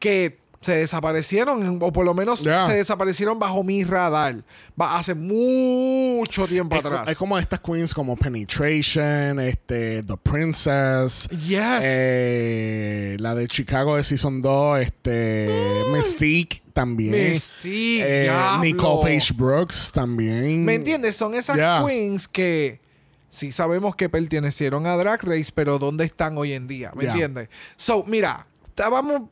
[0.00, 1.78] que se desaparecieron.
[1.82, 2.66] O por lo menos Yeah.
[2.66, 4.42] se desaparecieron bajo mi radar.
[4.80, 7.08] Va, hace mucho tiempo Es, atrás.
[7.08, 11.28] es como estas queens como Penetration, este, The Princess.
[11.28, 11.80] Yes.
[11.82, 15.50] eh, la de Chicago de Season 2, este,
[15.92, 17.12] Mystique también.
[17.12, 18.30] Mystique, Eh.
[18.62, 20.64] Nicole Page Brooks también.
[20.64, 21.16] ¿Me entiendes?
[21.16, 21.82] Son esas Yeah.
[21.86, 22.80] queens que
[23.28, 26.92] sí sabemos que pertenecieron a Drag Race, pero ¿dónde están hoy en día?
[26.94, 27.12] ¿Me Yeah.
[27.12, 27.48] entiendes?
[27.76, 28.46] So, mira,
[28.82, 29.22] estábamos.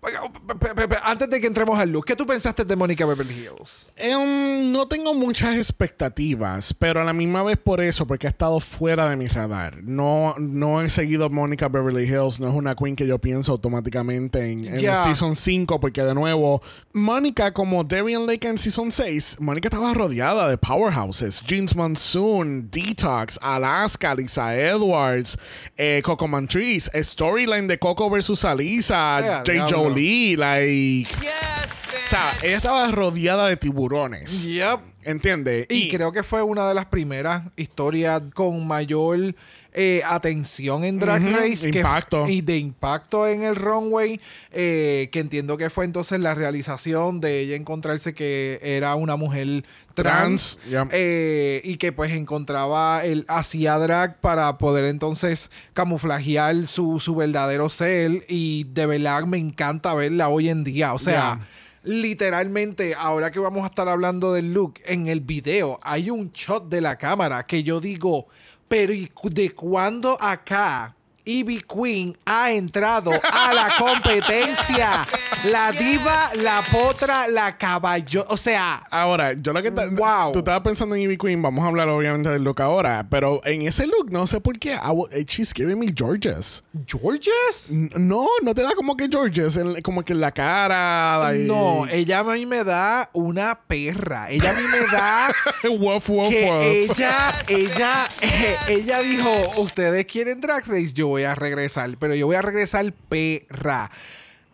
[1.02, 3.92] Antes de que entremos al look, ¿qué tú pensaste de Mónica Beverly Hills?
[3.96, 8.60] Em, no tengo muchas expectativas, pero a la misma vez por eso, porque ha estado
[8.60, 9.82] fuera de mi radar.
[9.82, 14.50] No, no he seguido Monica Beverly Hills, no es una queen que yo pienso automáticamente
[14.50, 14.80] en.
[14.80, 20.48] Season 5, porque de nuevo, Mónica, como Darian Lake en Season 6, Mónica estaba rodeada
[20.48, 21.42] de powerhouses.
[21.42, 25.38] Jeans Monsoon, Detox, Alaska, Lisa Edwards,
[25.76, 29.66] eh, Coco Montrese, storyline de Coco versus Alisa, Yeah, J.
[29.70, 31.10] Jolie, like...
[31.20, 31.82] Yes.
[32.06, 34.44] O sea, ella estaba rodeada de tiburones.
[34.44, 34.80] Yep.
[35.02, 35.66] ¿Entiendes?
[35.70, 39.34] Y, creo que fue una de las primeras historias con mayor
[39.72, 41.70] eh, atención en Drag Race.
[41.70, 41.84] que-
[42.28, 44.20] y de impacto en el runway.
[44.52, 49.64] eh, que entiendo que fue entonces la realización de ella encontrarse que era una mujer
[49.94, 50.58] trans.
[50.58, 50.88] Trans, yeah.
[50.92, 57.68] eh, y que pues encontraba el hacía drag para poder entonces camuflajear su, su verdadero
[57.68, 58.24] ser.
[58.28, 60.94] Y de verdad me encanta verla hoy en día.
[60.94, 61.38] O sea.
[61.38, 61.48] Yeah.
[61.82, 66.68] Literalmente, ahora que vamos a estar hablando del look, en el video hay un shot
[66.68, 68.26] de la cámara que yo digo,
[68.70, 70.94] pero ¿y cu- de cuándo acá
[71.38, 75.06] Ivy Queen ha entrado a la competencia?
[75.50, 80.32] La diva, la potra, la caballo, o sea, Ahora, yo lo que Wow.
[80.32, 83.62] tú estabas pensando en Ivy Queen, vamos a hablar obviamente del look ahora, pero en
[83.62, 84.78] ese look no sé por qué, I
[85.12, 86.62] eh, she's giving me Georges.
[86.86, 87.70] ¿Georges?
[87.96, 91.18] No, no te da como que Georges, como que en la cara.
[91.20, 94.30] like- No, ella a mí me da una perra.
[94.30, 95.32] Ella a mí me da
[95.70, 96.98] Woof, woof, que woof.
[96.98, 102.26] ella, ella, eh, ella dijo, ustedes quieren Drag Race, yo voy a regresar, pero yo
[102.26, 103.90] voy a regresar perra.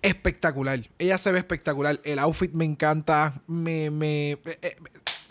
[0.03, 0.81] Espectacular.
[0.99, 2.01] Ella se ve espectacular.
[2.05, 3.35] El outfit me encanta.
[3.47, 4.77] Me, me, eh, eh,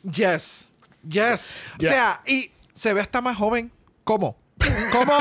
[0.03, 0.69] yes.
[1.07, 1.53] Yes.
[1.79, 3.71] O sea, y se ve hasta más joven.
[4.03, 4.37] ¿Cómo?
[4.91, 5.13] ¿Cómo?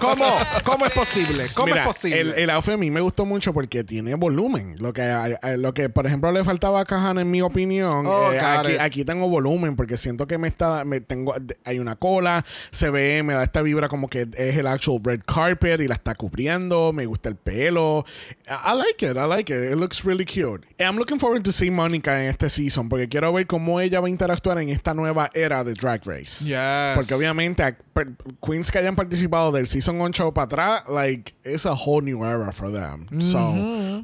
[0.00, 0.24] ¿Cómo?
[0.64, 1.46] ¿Cómo es posible?
[1.54, 2.20] ¿Cómo Mira, es posible?
[2.20, 4.74] El, el outfit a mí me gustó mucho porque tiene volumen.
[4.78, 8.06] Lo que, lo que por ejemplo, le faltaba a Kahan, en mi opinión.
[8.06, 10.84] Oh, eh, aquí, aquí tengo volumen porque siento que me está.
[10.84, 14.66] Me tengo, hay una cola, se ve, me da esta vibra como que es el
[14.66, 16.92] actual red carpet y la está cubriendo.
[16.92, 18.04] Me gusta el pelo.
[18.48, 19.72] I, like it, I like it.
[19.72, 20.66] It looks really cute.
[20.80, 24.08] I'm looking forward to see Monica en este season porque quiero ver cómo ella va
[24.08, 26.44] a interactuar en esta nueva era de Drag Race.
[26.44, 26.96] Yes.
[26.96, 27.62] Porque obviamente
[28.40, 32.52] queens que hayan participado del season 8 para atrás, like, it's a whole new era
[32.52, 33.06] for them.
[33.22, 33.54] So,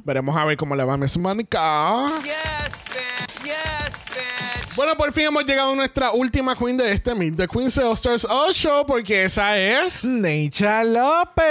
[0.05, 2.07] veremos a ver cómo le va a Miss Monica.
[2.23, 3.43] Yes, bitch.
[3.43, 4.75] Yes, bitch.
[4.75, 7.93] Bueno, por fin hemos llegado a nuestra última queen de este Meet the Queens All
[7.93, 11.43] Stars 8, porque esa es Necha López.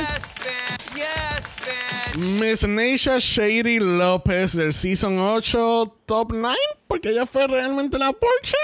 [0.00, 0.96] Yes, bitch.
[0.96, 2.40] Yes, bitch.
[2.40, 6.56] Miss Neisha Shady López del season 8 top 9,
[6.88, 8.58] porque ella fue realmente la porcha.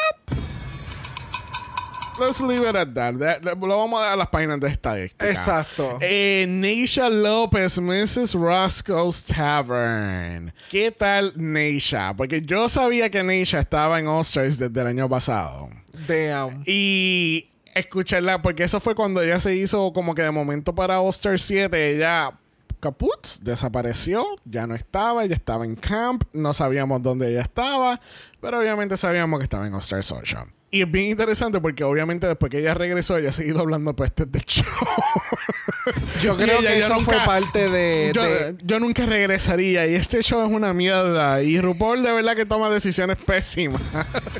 [2.20, 3.14] Let's leave it at that.
[3.18, 5.28] That- that- Lo vamos a dar a las páginas de estadística.
[5.28, 5.98] Exacto.
[6.00, 8.34] Eh, Neisha López, Mrs.
[8.34, 10.52] Roscoe's Tavern.
[10.70, 12.14] ¿Qué tal Neisha?
[12.16, 15.70] Porque yo sabía que Neisha estaba en Stars desde el año pasado.
[16.06, 16.62] Damn.
[16.66, 21.42] Y escucharla, porque eso fue cuando ella se hizo como que de momento para Stars
[21.42, 22.32] 7, ella
[22.80, 28.00] caput, desapareció, ya no estaba, ella estaba en camp, no sabíamos dónde ella estaba,
[28.40, 30.46] pero obviamente sabíamos que estaba en All Stars 8.
[30.72, 34.30] Y es bien interesante porque obviamente después que ella regresó, ella ha seguido hablando pestes
[34.30, 34.64] del show.
[36.22, 38.12] Yo creo ella que eso nunca- fue parte de.
[38.14, 42.36] yo, de- yo nunca regresaría y este show es una mierda y RuPaul de verdad
[42.36, 43.80] que toma decisiones pésimas.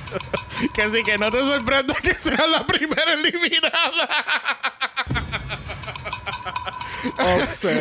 [0.75, 4.09] que así que no te sorprenda que sea la primera eliminada.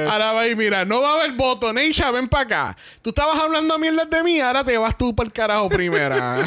[0.09, 1.72] Ahora va y mira, no va a haber voto.
[1.74, 2.78] Neisha, ven para acá.
[3.01, 6.38] Tú estabas hablando mierda de mí, ahora te vas tú para el carajo primera.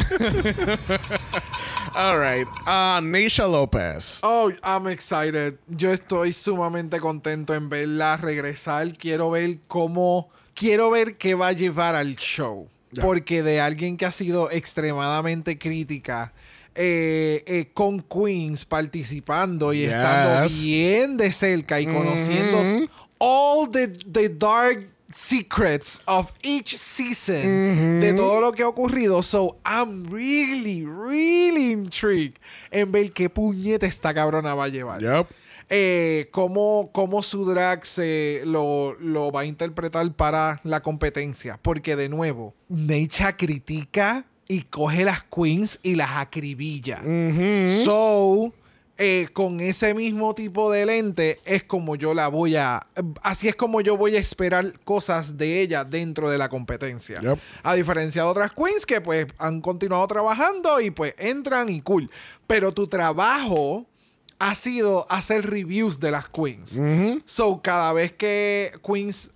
[1.95, 2.49] All right.
[2.67, 4.21] Ah, Neisha López.
[4.23, 5.59] Oh, I'm excited.
[5.69, 8.97] Yo estoy sumamente contento en verla regresar.
[8.97, 10.29] Quiero ver cómo.
[10.55, 12.69] Quiero ver qué va a llevar al show.
[13.01, 16.33] porque de alguien que ha sido extremadamente crítica
[16.75, 19.89] eh, eh, con Queens participando y Yes.
[19.93, 28.15] estando bien de cerca y conociendo all the, the dark secrets of each season de
[28.15, 29.23] todo lo que ha ocurrido.
[29.23, 32.39] So I'm really, really intrigued
[32.71, 35.27] en ver qué puñeta esta cabrona va a llevar Yup.
[35.69, 41.59] eh, cómo, cómo su drag se lo, lo va a interpretar para la competencia.
[41.61, 47.03] Porque de nuevo, Necha critica y coge las queens y las acribilla.
[47.85, 48.53] So,
[48.99, 52.87] eh, con ese mismo tipo de lente es como yo la voy a...
[53.23, 57.19] Así es como yo voy a esperar cosas de ella dentro de la competencia.
[57.23, 57.39] Yep.
[57.63, 62.11] A diferencia de otras queens que pues han continuado trabajando y pues entran y cool.
[62.47, 63.87] Pero tu trabajo
[64.39, 66.79] ha sido hacer reviews de las queens.
[67.25, 69.31] So, cada vez que queens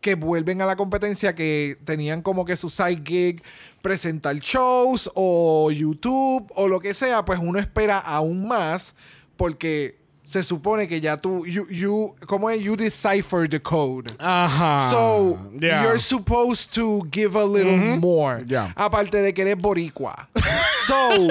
[0.00, 3.42] que vuelven a la competencia que tenían como que su side gig,
[3.82, 8.94] presentar shows o YouTube o lo que sea, pues uno espera aún más
[9.36, 12.58] porque se supone que ya tú, you, you ¿cómo es?
[12.60, 14.12] You decipher the code.
[14.18, 14.90] Ajá.
[14.90, 15.84] So, Yeah.
[15.84, 18.44] you're supposed to give a little more.
[18.44, 18.72] Yeah.
[18.74, 20.28] Aparte de que eres boricua.
[20.86, 21.28] so,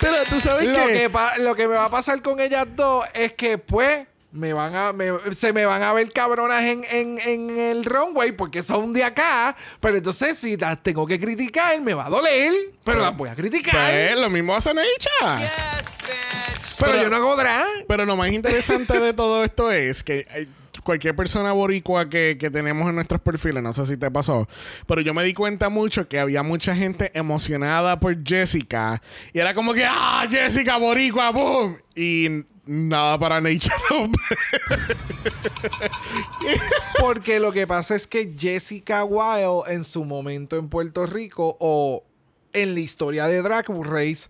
[0.00, 1.08] Pero tú sabes lo que...
[1.08, 4.74] que, lo que me va a pasar con ellas dos es que, pues, me van
[4.76, 8.92] a, me- se me van a ver cabronas en, en, en el runway porque son
[8.92, 9.56] de acá.
[9.80, 12.52] Pero entonces, si las tengo que criticar, me va a doler.
[12.84, 13.90] Pero las voy a criticar.
[13.90, 15.38] Pues lo mismo hace Necha.
[15.38, 16.76] Yes, bitch.
[16.78, 17.66] pero, pero- yo no hago drag.
[17.88, 20.46] Pero lo más interesante de todo esto es que eh,
[20.82, 24.48] cualquier persona boricua que, que tenemos en nuestros perfiles, no sé si te pasó,
[24.86, 29.02] pero yo me di cuenta mucho que había mucha gente emocionada por Jessica
[29.32, 31.76] y era como que, ¡ah, Jessica boricua, boom!
[31.94, 33.74] Y nada para Nature.
[37.00, 42.04] Porque lo que pasa es que Jessica Wilde en su momento en Puerto Rico o
[42.52, 44.28] en la historia de Drag Race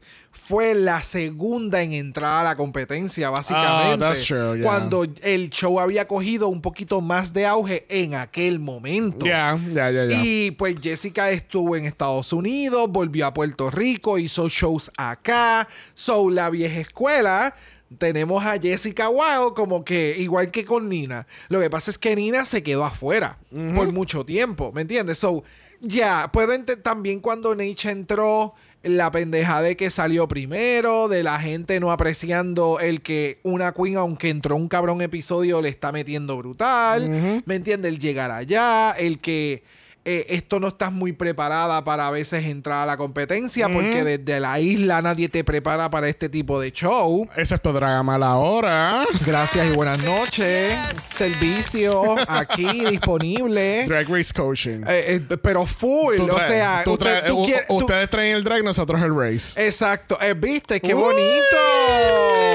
[0.51, 4.05] fue la segunda en entrar a la competencia, básicamente.
[4.05, 4.65] Ah, that's true, yeah.
[4.67, 9.25] Cuando el show había cogido un poquito más de auge en aquel momento.
[9.25, 10.21] Ya, ya, ya, ya.
[10.25, 15.69] Y pues Jessica estuvo en Estados Unidos, volvió a Puerto Rico, hizo shows acá.
[15.95, 17.55] So, la vieja escuela.
[17.99, 21.27] Tenemos a Jessica Wilde como que igual que con Nina.
[21.49, 23.39] Lo que pasa es que Nina se quedó afuera
[23.75, 25.19] por mucho tiempo, ¿me entiendes?
[25.19, 25.43] So,
[25.81, 31.39] ya, puedo ente- también cuando Nietzsche entró, la pendeja de que salió primero, de la
[31.39, 36.37] gente no apreciando el que una queen, aunque entró un cabrón episodio, le está metiendo
[36.37, 37.43] brutal.
[37.45, 37.93] ¿Me entiendes?
[37.93, 39.63] El llegar allá, el que
[40.05, 44.41] eh, esto no estás muy preparada para a veces entrar a la competencia, porque desde
[44.41, 47.27] la isla nadie te prepara para este tipo de show.
[47.37, 49.05] Excepto Dragamala ahora.
[49.27, 50.73] Gracias y buenas noches.
[51.17, 53.87] Servicio aquí disponible.
[53.87, 54.83] Drag Race Coaching.
[54.89, 58.09] Eh, eh, pero full, Tú o sea, tú usted- traes- tú u- quieres- tú- ustedes
[58.11, 59.67] traen el drag, nosotros el race.
[59.67, 60.81] Exacto, eh, ¿viste?
[60.81, 61.03] ¡Qué Uy.
[61.03, 62.50] bonito!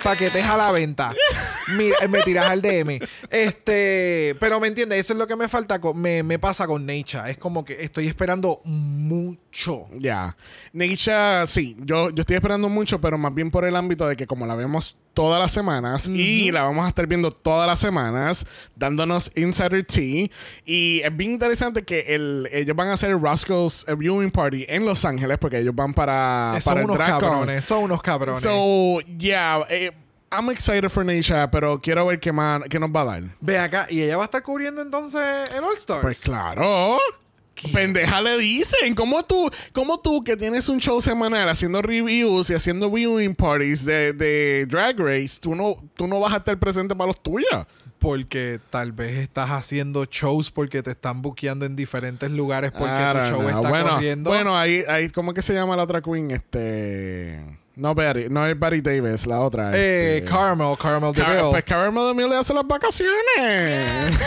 [0.00, 1.12] Paquetes a la venta.
[1.76, 3.00] Mira, eh, me tiras al DM.
[3.30, 6.86] Este, pero me entiendes, eso es lo que me falta, con, me, me pasa con
[6.86, 7.30] Nature.
[7.30, 9.86] Es como que estoy esperando mucho.
[9.98, 10.36] Ya.
[10.72, 14.26] Neisha, sí, yo, yo estoy esperando mucho, pero más bien por el ámbito de que
[14.26, 18.46] como la vemos todas las semanas y la vamos a estar viendo todas las semanas,
[18.76, 20.28] dándonos Insider Tea.
[20.64, 24.86] Y es bien interesante que el, ellos van a hacer Roscoe's eh, Viewing Party en
[24.86, 28.40] Los Ángeles, porque ellos van para, son para unos cabrones, son unos cabrones.
[28.40, 29.89] So, yeah, eh,
[30.32, 33.22] I'm excited for Neisha, pero quiero ver qué, más, qué nos va a dar.
[33.40, 35.20] Ve acá, y ella va a estar cubriendo entonces
[35.54, 36.02] el All Stars.
[36.02, 36.98] Pues claro.
[37.72, 38.94] Pendeja le dicen.
[38.94, 43.84] ¿Cómo tú, cómo tú que tienes un show semanal haciendo reviews y haciendo viewing parties
[43.84, 47.66] de, de Drag Race, tú no, tú no vas a estar presente para los tuyos?
[47.98, 53.18] Porque tal vez estás haciendo shows porque te están buqueando en diferentes lugares porque tu
[53.18, 53.48] don't show know.
[53.48, 54.30] está bueno, corriendo.
[54.30, 56.30] Bueno, ahí, ahí, ¿cómo que se llama la otra queen?
[56.30, 57.59] Este.
[57.76, 59.70] No, Betty, no es Betty Davis, la otra.
[59.74, 61.50] eh, este- Carmel, Carmel Car- DeVille.
[61.50, 64.20] pues Caramel de Mil le hace las vacaciones.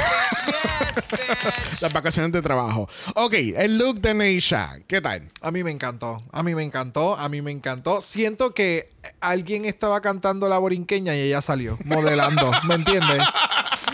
[0.63, 2.89] Yes, las vacaciones de trabajo.
[3.15, 4.77] Ok, el look de Neisha.
[4.87, 5.29] ¿Qué tal?
[5.41, 8.01] A mí me encantó, a mí me encantó, a mí me encantó.
[8.01, 13.21] Siento que alguien estaba cantando la borinqueña y ella salió modelando, ¿me entiendes?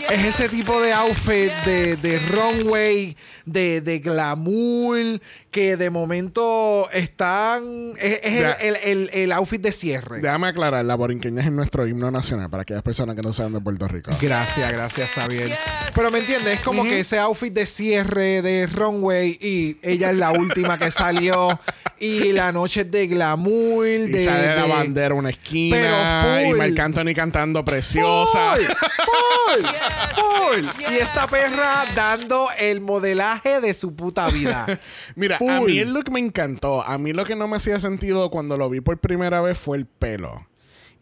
[0.08, 7.92] Es ese tipo de outfit de, de runway, de, de glamour, que de momento están...
[7.98, 10.20] Es, es el, el- el- el outfit de cierre.
[10.20, 13.60] Déjame aclarar, la borinqueña es nuestro himno nacional para aquellas personas que no sean de
[13.60, 14.10] Puerto Rico.
[14.20, 15.56] Gracias, gracias, Xavier.
[15.94, 20.16] Pero me entiendes, es como que ese outfit de cierre de runway y ella es
[20.16, 21.58] la última que salió
[21.98, 25.76] Y la noche es de glamour, Y de, sale la de- bandera una esquina.
[25.76, 26.54] Pero full.
[26.56, 28.54] Y Marc Anthony cantando preciosa.
[28.56, 28.64] Full,
[29.04, 30.92] full, full.
[30.92, 34.66] Y esta perra dando el modelaje de su puta vida.
[35.14, 36.82] Mira, a mí el look me encantó.
[36.82, 39.76] A mí lo que no me hacía sentido cuando lo vi por primera vez fue
[39.76, 40.46] el pelo.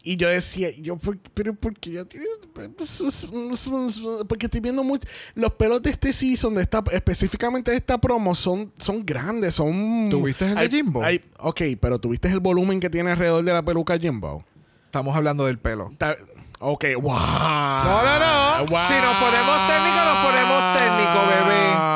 [0.01, 2.29] Y yo decía, yo, ¿por- pero porque ya tienes.
[4.27, 5.07] Porque estoy viendo mucho.
[5.35, 9.55] Los pelos de este season, de esta, específicamente de esta promo, son, son grandes.
[9.55, 10.07] Son.
[10.09, 11.03] ¿Tuviste el de Jimbo?
[11.03, 14.43] hay- ok, pero tuviste el volumen que tiene alrededor de la peluca Jimbo.
[14.85, 15.91] Estamos hablando del pelo.
[15.97, 16.17] Ta-
[16.61, 17.13] Ok, wow.
[17.13, 18.65] No, no, no.
[18.65, 18.85] Wow.
[18.87, 21.89] Si nos ponemos técnicos, nos ponemos técnicos, bebé.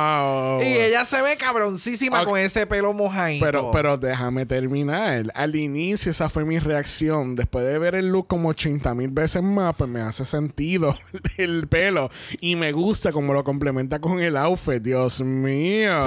[0.61, 3.45] Y ella se ve cabroncísima con ese pelo mojadito.
[3.45, 5.25] Pero, pero déjame terminar.
[5.35, 7.35] Al inicio esa fue mi reacción.
[7.35, 10.95] Después de ver el look como 80 mil veces más, pues me hace sentido
[11.37, 12.09] el pelo.
[12.39, 14.81] Y me gusta como lo complementa con el outfit.
[14.81, 15.99] Dios mío.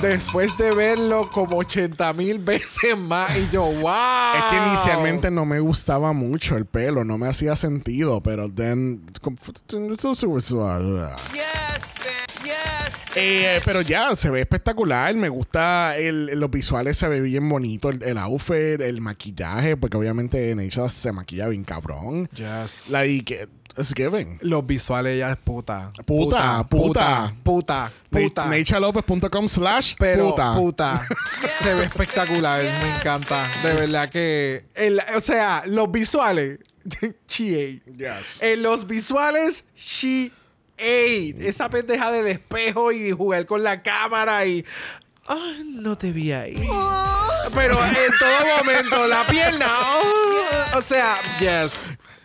[0.00, 4.36] Después de verlo como 80 mil veces más, y yo, wow.
[4.36, 7.04] Es que inicialmente no me gustaba mucho el pelo.
[7.04, 7.73] No me hacía sentido.
[8.22, 9.06] Pero then...
[11.32, 12.44] Yes, bitch.
[12.44, 13.16] Yes.
[13.16, 15.14] Eh, pero ya, se ve espectacular.
[15.14, 17.88] Me gusta el, los visuales, se ve bien bonito.
[17.90, 22.28] El, el outfit, el maquillaje, porque obviamente Neisha se maquilla bien cabrón.
[22.34, 22.90] Yes.
[22.90, 23.48] Like,
[23.78, 24.38] it's given.
[24.42, 25.92] Los visuales ya es puta.
[26.04, 27.34] Puta, puta.
[27.44, 28.46] Puta, puta.
[28.46, 30.54] NachaLopez.com slash Pero puta.
[30.54, 31.02] puta.
[31.62, 33.46] Se ve espectacular, me encanta.
[33.62, 34.66] De verdad que.
[34.74, 36.58] el- o sea, los visuales.
[37.28, 37.82] she ate.
[37.96, 38.42] Yes.
[38.42, 40.32] En los visuales, she
[40.76, 41.36] ate.
[41.40, 44.64] Esa pendeja del espejo y jugar con la cámara y.
[45.26, 46.68] Ay, no te vi ahí.
[47.54, 49.68] Pero en todo momento, la pierna.
[49.70, 51.72] oh, o sea, yes.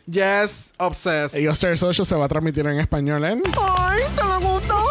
[0.09, 1.39] Yes, obsessed.
[1.39, 3.43] Y Osters 8 se va a transmitir en español en...
[3.77, 4.83] ¡Ay, te lo gustó!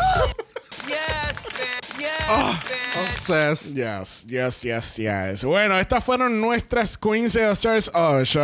[2.29, 2.69] Bitch.
[2.69, 2.99] Yes.
[2.99, 3.75] Obsessed.
[3.75, 5.45] Yes, yes, yes, yes.
[5.45, 8.39] Bueno, estas fueron nuestras Queens Osters 8.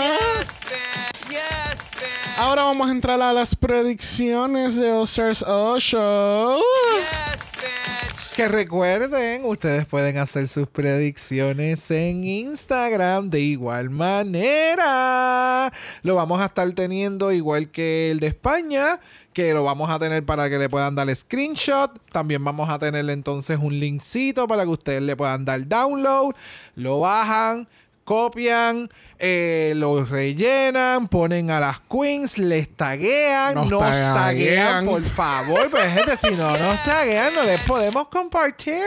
[0.00, 1.30] Yes, bitch.
[1.30, 1.90] Yes.
[2.36, 6.58] Ahora vamos a entrar a las predicciones de Osters 8.
[6.58, 8.36] Yes, bitch.
[8.36, 15.70] Que recuerden, ustedes pueden hacer sus predicciones en Instagram de igual manera.
[16.02, 19.00] Lo vamos a estar teniendo igual que el de España,
[19.32, 21.90] que lo vamos a tener para que le puedan dar screenshot.
[22.12, 26.34] También vamos a tener entonces un linkcito para que ustedes le puedan dar download.
[26.74, 27.68] Lo bajan.
[28.02, 34.14] Copian, eh, lo rellenan, ponen a las queens, les taguean, Nos nos, taguean.
[34.16, 38.82] taguean, por favor, pues gente, si no nos taguean, no les podemos compartir.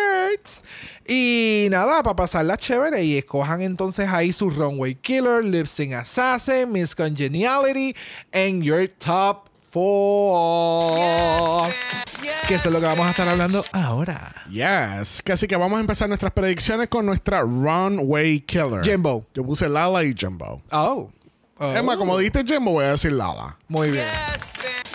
[1.08, 6.70] Y nada, para pasarla chévere y escojan entonces ahí su Runway Killer, Lip Sync Assassin,
[6.70, 7.96] Miss Congeniality,
[8.34, 11.72] and your top four.
[12.48, 14.34] Que eso es lo que vamos a estar hablando ahora.
[14.50, 15.24] Yes.
[15.32, 18.84] Así que vamos a empezar nuestras predicciones con nuestra Runway Killer.
[18.84, 19.26] Jimbo.
[19.34, 20.62] Yo puse Lala y Jimbo.
[20.72, 21.10] Oh.
[21.58, 21.74] Oh.
[21.74, 23.58] Emma, como dijiste Jimbo, voy a decir Lala.
[23.68, 24.06] Muy bien.
[24.34, 24.53] Yes,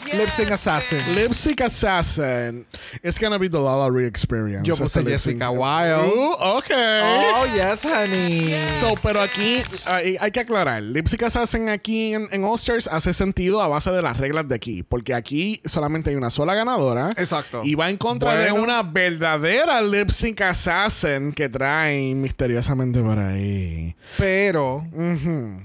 [0.08, 0.18] bitch.
[0.18, 1.14] Lip Sync Assassin.
[1.14, 2.66] Lipstick Assassin.
[3.02, 4.66] It's gonna be the Lala re-experience.
[4.66, 5.02] Yo puse.
[5.04, 6.08] Jessica Wilde.
[6.08, 6.70] Uh, ok.
[6.70, 8.54] Oh, yes, honey.
[8.76, 10.82] So, pero aquí hay, hay que aclarar.
[10.82, 14.54] Lipstick Assassin aquí en, en All Stars hace sentido a base de las reglas de
[14.54, 14.82] aquí.
[14.82, 17.12] Porque aquí solamente hay una sola ganadora.
[17.16, 17.62] Exacto.
[17.64, 23.94] Y va en contra de una verdadera Lip Sync Assassin que traen misteriosamente por ahí.
[24.16, 24.86] Pero,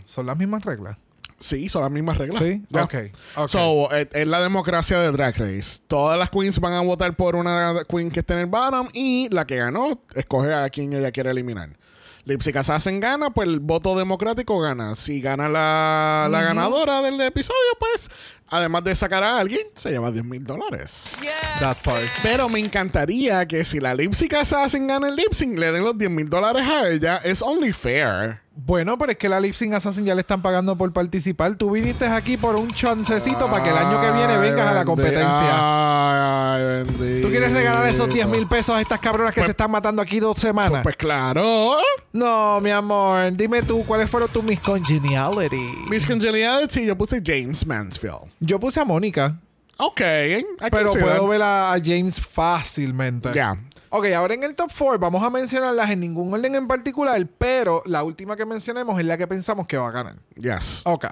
[0.05, 0.97] ¿son las mismas reglas?
[1.43, 2.41] Sí, son las mismas reglas.
[2.41, 2.83] Sí, Ya.
[2.83, 2.93] ok,
[3.35, 3.47] ok.
[3.49, 5.79] So, eh, es la democracia de Drag Race.
[5.87, 9.27] Todas las queens van a votar por una queen que esté en el bottom y
[9.29, 11.77] la que ganó escoge a quien ella quiere eliminar.
[12.25, 14.95] Lipstick Assassin gana, pues el voto democrático gana.
[14.95, 18.09] Si gana la, la ganadora del episodio, pues
[18.47, 21.17] además de sacar a alguien, se lleva 10 mil dólares.
[21.19, 21.31] Yes.
[21.59, 22.01] That part.
[22.21, 25.97] Pero me encantaría que si la Lipstick Assassin gana el lip sync, le den los
[25.97, 27.17] 10 mil dólares a ella.
[27.25, 28.39] Es only fair.
[28.55, 31.55] Bueno, pero es que la Lip Sync Assassin ya le están pagando por participar.
[31.55, 34.85] Tú viniste aquí por un chancecito para que el año que viene vengas a la
[34.85, 36.53] competencia.
[36.55, 37.27] Ay, bendito.
[37.27, 40.19] ¿Tú quieres regalar esos 10 mil pesos a estas cabronas que se están matando aquí
[40.19, 40.83] dos semanas?
[40.83, 41.75] Pues claro.
[42.11, 43.35] no, mi amor.
[43.35, 45.87] Dime tú, ¿cuáles fueron tus Miss Congeniality?
[45.89, 48.29] Miss Congeniality, yo puse James Mansfield.
[48.39, 49.35] Yo puse a Mónica,
[49.77, 50.01] Ok.
[50.01, 51.27] I pero puedo that.
[51.27, 53.31] ver a, a James fácilmente.
[53.33, 53.57] Ya.
[53.95, 57.83] Ok, ahora en el top 4 vamos a mencionarlas en ningún orden en particular, pero
[57.85, 60.15] la última que mencionemos es la que pensamos que va a ganar.
[60.35, 60.81] Yes.
[60.85, 61.05] Ok.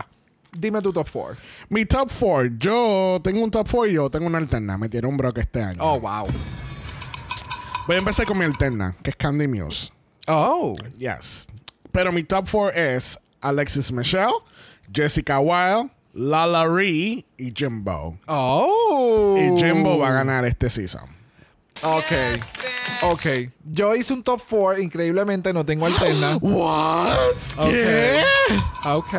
[0.52, 1.38] Dime tu top 4.
[1.70, 2.56] Mi top 4.
[2.58, 4.80] Yo tengo un top 4 y yo tengo una alterna.
[4.80, 5.78] Me tiene un brock este año.
[5.80, 6.26] Oh, wow.
[7.86, 9.92] Voy a empezar con mi alterna, que es Candy Muse.
[10.28, 10.74] Oh.
[10.98, 11.48] Yes.
[11.92, 14.34] Pero mi top 4 es Alexis Michelle,
[14.92, 18.18] Jessica Wilde, Lala Ree y Jimbo.
[18.26, 19.38] Oh.
[19.38, 21.21] Y Jimbo va a ganar este season.
[21.84, 22.12] Ok.
[23.04, 23.26] Ok.
[23.72, 26.38] Yo hice un top 4, increíblemente no tengo alterna.
[26.42, 27.36] What?
[27.70, 28.24] ¿Qué?
[28.86, 29.14] Ok.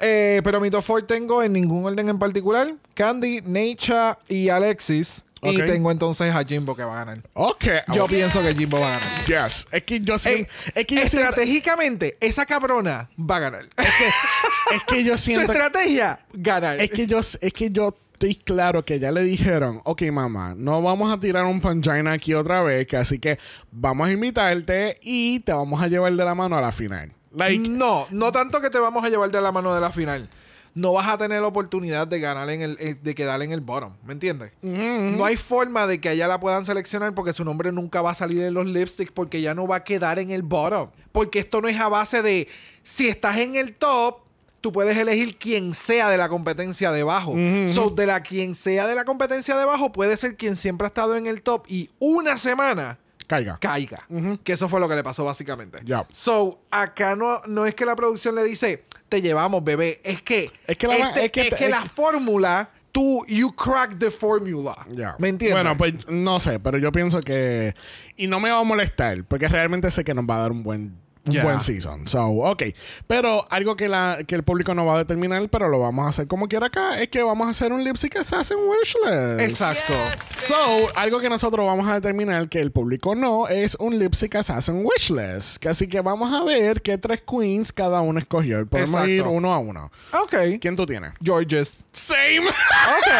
[0.00, 2.74] Eh, pero mi top 4 tengo en ningún orden en particular.
[2.94, 5.24] Candy, Necha y Alexis.
[5.44, 5.66] Y Ok.
[5.66, 7.22] tengo entonces a Jimbo que va a ganar.
[7.34, 7.64] Ok.
[7.92, 9.08] Yo pienso que Jimbo va a ganar.
[9.26, 9.66] Yes.
[9.72, 10.48] Es que yo siento.
[10.74, 11.28] es que yo siento.
[11.30, 13.68] estratégicamente, esa cabrona va a ganar.
[13.76, 15.50] Es que yo Su siento.
[15.52, 16.80] estrategia, ganar.
[16.80, 20.80] Es que yo, es que yo estoy claro que ya le dijeron, ok mamá, no
[20.80, 23.36] vamos a tirar un pangina aquí otra vez, que así que
[23.72, 27.12] vamos a invitarte y te vamos a llevar de la mano a la final.
[27.32, 30.28] Like, no, no tanto que te vamos a llevar de la mano de la final.
[30.74, 33.60] No vas a tener la oportunidad de ganar en el, eh, de quedar en el
[33.60, 34.52] bottom, ¿me entiendes?
[34.62, 38.12] No hay forma de que a ella la puedan seleccionar porque su nombre nunca va
[38.12, 40.90] a salir en los lipsticks porque ya no va a quedar en el bottom.
[41.10, 42.46] Porque esto no es a base de
[42.84, 44.21] si estás en el top,
[44.62, 47.34] tú puedes elegir quien sea de la competencia debajo.
[47.68, 51.16] So, de la quien sea de la competencia debajo puede ser quien siempre ha estado
[51.16, 53.58] en el top y una semana caiga.
[53.60, 54.06] caiga.
[54.44, 55.80] Que eso fue lo que le pasó básicamente.
[55.84, 56.06] Ya.
[56.10, 60.00] So, acá no, no es que la producción le dice, te llevamos, bebé.
[60.04, 63.52] Es que, Es que la- este- es que- es que es la fórmula, tú, you
[63.54, 64.76] crack the formula.
[64.90, 65.16] Ya.
[65.18, 65.56] ¿Me entiendes?
[65.62, 67.74] Bueno, pues no sé, pero yo pienso que.
[68.16, 70.62] Y no me va a molestar, porque realmente sé que nos va a dar un
[70.62, 71.01] buen.
[71.24, 72.08] Un buen season.
[72.08, 72.62] So, ok.
[73.06, 76.08] Pero algo que, la, que el público no va a determinar, pero lo vamos a
[76.08, 79.40] hacer como quiera acá, es que vamos a hacer un lip sync assassin wishlist.
[79.40, 79.92] Exacto.
[79.92, 80.56] Yes, So,
[80.96, 84.84] algo que nosotros vamos a determinar que el público no es un lip sync assassin
[84.84, 85.58] wishlist.
[85.58, 88.66] Que así que vamos a ver qué tres queens cada uno escogió.
[88.66, 89.10] Podemos Exacto.
[89.10, 89.92] ir uno a uno.
[90.12, 90.34] Ok.
[90.60, 91.12] ¿Quién tú tienes?
[91.22, 91.84] Georges.
[91.92, 92.46] Same.
[92.48, 93.12] Ok.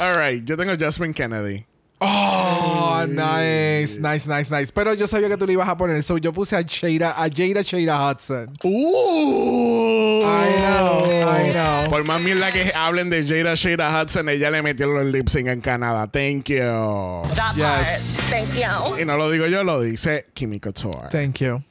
[0.00, 1.66] All right, yo tengo Jasmine Kennedy.
[2.04, 4.72] Oh, nice, nice, nice, nice.
[4.72, 7.28] Pero yo sabía que tú le ibas a poner, so yo puse a Jada, a
[7.28, 8.56] Jada Shada Hudson.
[8.64, 10.22] Uh.
[10.24, 11.90] I know, I know.
[11.90, 15.46] Por más mierda que hablen de Jada Shada Hudson, ella le metió el lip sync
[15.48, 16.08] en Canadá.
[16.10, 17.22] Thank you.
[17.36, 17.64] That Yes.
[17.64, 18.30] part.
[18.30, 19.00] Thank you.
[19.00, 21.08] Y no lo digo yo, lo dice Kimi Couture.
[21.10, 21.62] Thank you.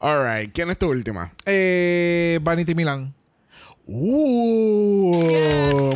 [0.00, 1.32] All right, ¿quién es tu última?
[1.44, 3.12] Eh, Vanity Milan.
[3.90, 3.94] Uh,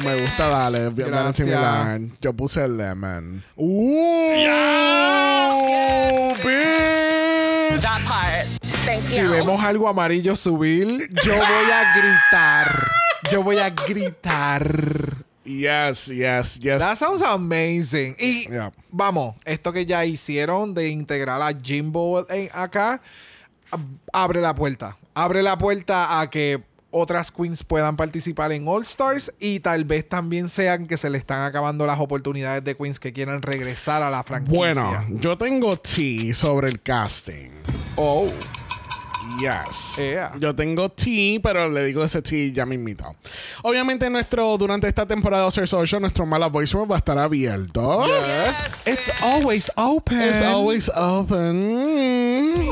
[0.02, 0.90] me gusta dale.
[0.94, 1.46] Gracias.
[1.46, 2.16] Milan.
[2.22, 3.44] Yo puse Lemon.
[3.54, 3.66] Uh,
[6.42, 7.80] bitch.
[7.82, 8.46] That part.
[8.86, 9.28] Thank Si you.
[9.30, 12.90] vemos algo amarillo subir, yo voy a gritar.
[13.30, 14.64] Yo voy a gritar.
[15.44, 16.78] Yes, yes, yes.
[16.80, 18.16] That sounds amazing.
[18.18, 18.72] Y Yeah.
[18.90, 23.02] vamos, esto que ya hicieron de integrar a Jimbo en- acá,
[23.70, 24.96] ab- abre la puerta.
[25.14, 26.62] Abre la puerta a que
[26.92, 31.18] otras queens puedan participar en All Stars y tal vez también sean que se le
[31.18, 34.56] están acabando las oportunidades de queens que quieran regresar a la franquicia.
[34.56, 37.50] Bueno, yo tengo tea sobre el casting.
[37.96, 38.28] Oh.
[39.38, 39.96] Yes.
[39.96, 40.32] Yeah.
[40.38, 43.16] Yo tengo tea, pero le digo ese tea ya me invito.
[43.62, 48.04] Obviamente, nuestro, durante esta temporada de Oscar Social, nuestro mala voicemail va a estar abierto.
[48.06, 48.86] Yes.
[48.86, 50.20] It's always open.
[50.20, 52.68] It's always open.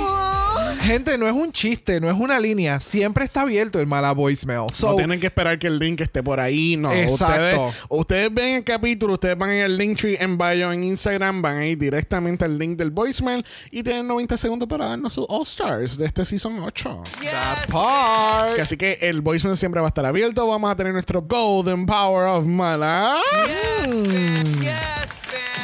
[0.83, 2.81] Gente, no es un chiste, no es una línea.
[2.81, 4.67] Siempre está abierto el mala voicemail.
[4.73, 6.77] So, no tienen que esperar que el link esté por ahí.
[6.77, 7.67] No, Exacto.
[7.67, 11.59] Ustedes, ustedes ven el capítulo, ustedes van en el Linktree en bio en Instagram, van
[11.59, 15.43] a ir directamente al link del voicemail y tienen 90 segundos para darnos sus All
[15.43, 17.03] Stars de este Season 8.
[17.25, 18.55] that part.
[18.57, 20.47] Que Así que el voicemail siempre va a estar abierto.
[20.47, 23.17] Vamos a tener nuestro Golden Power of Mala.
[23.47, 24.70] Yes, bitch.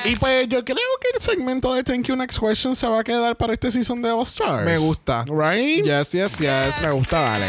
[0.09, 3.04] Y pues yo creo que el segmento de Thank You Next Question se va a
[3.04, 4.64] quedar para este season de All Stars.
[4.64, 5.24] Me gusta.
[5.24, 5.84] Right?
[5.84, 6.80] Yes, yes, yes.
[6.80, 7.46] Me gusta, dale.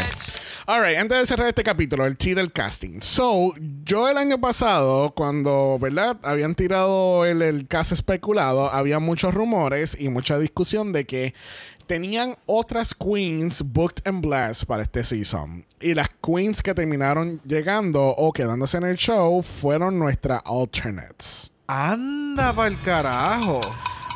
[0.66, 3.00] Alright, antes de cerrar este capítulo, el T del casting.
[3.00, 3.54] So,
[3.84, 6.18] yo el año pasado, cuando, ¿verdad?
[6.24, 11.34] Habían tirado el, el cast especulado, había muchos rumores y mucha discusión de que
[11.86, 15.64] tenían otras queens booked and blessed para este season.
[15.80, 21.52] Y las queens que terminaron llegando o quedándose en el show fueron nuestras alternates.
[21.70, 23.60] Anda pa'l carajo.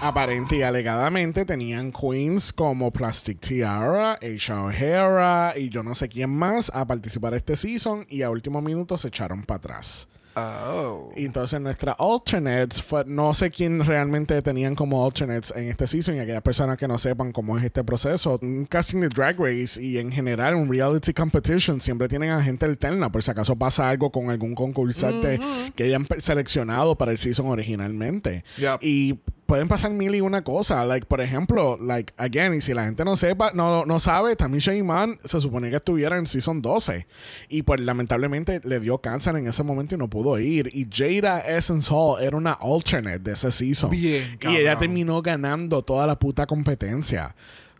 [0.00, 6.30] Aparente y alegadamente tenían queens como Plastic Tiara, Aisha O'Hara y yo no sé quién
[6.30, 10.08] más a participar este season y a último minuto se echaron para atrás.
[10.36, 11.10] Oh.
[11.16, 16.16] Y entonces nuestras alternates, fue- no sé quién realmente tenían como alternates en este season
[16.16, 18.38] y aquellas personas que no sepan cómo es este proceso.
[18.42, 22.64] Un casting de Drag Race y en general un reality competition siempre tienen a gente
[22.66, 25.38] alterna por si acaso pasa algo con algún concursante
[25.74, 28.44] que hayan seleccionado para el season originalmente.
[28.58, 28.78] Yep.
[28.82, 30.84] Y pueden pasar mil y una cosa.
[30.84, 34.74] Like, por ejemplo, like, again, y si la gente no sepa, no, no sabe, Tamisha
[34.74, 37.06] Iman se supone que estuviera en Season 12.
[37.48, 40.70] Y pues lamentablemente le dio cáncer en ese momento y no pudo ir.
[40.72, 43.90] Y Jada Essence Hall era una alternate de ese season.
[43.90, 47.34] Bien, Y ella terminó ganando toda la puta competencia.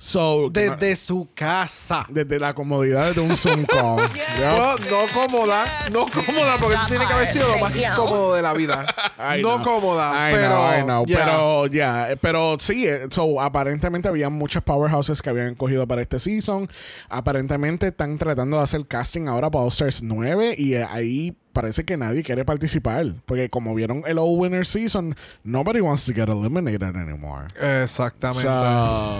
[0.04, 2.04] So, no- Desde su casa.
[2.08, 3.98] desde la comodidad de un Zoom call.
[4.40, 8.42] No, no cómoda, no cómoda, porque eso tiene que haber sido lo más incómodo de
[8.42, 8.84] la vida.
[9.40, 9.62] No know.
[9.62, 10.48] cómoda, I pero.
[10.48, 11.06] know, I know.
[11.06, 11.18] yeah.
[11.24, 16.18] Pero ya, pero sí, eh, so, aparentemente había muchas powerhouses que habían cogido para este
[16.18, 16.68] season.
[17.08, 21.84] Aparentemente están tratando de hacer casting ahora para All Stars 9 y eh, ahí parece
[21.84, 25.14] que nadie quiere participar, porque como vieron el All Winner Season,
[25.44, 27.46] nobody wants to get eliminated anymore.
[27.82, 28.42] Exactamente.
[28.42, 29.18] So,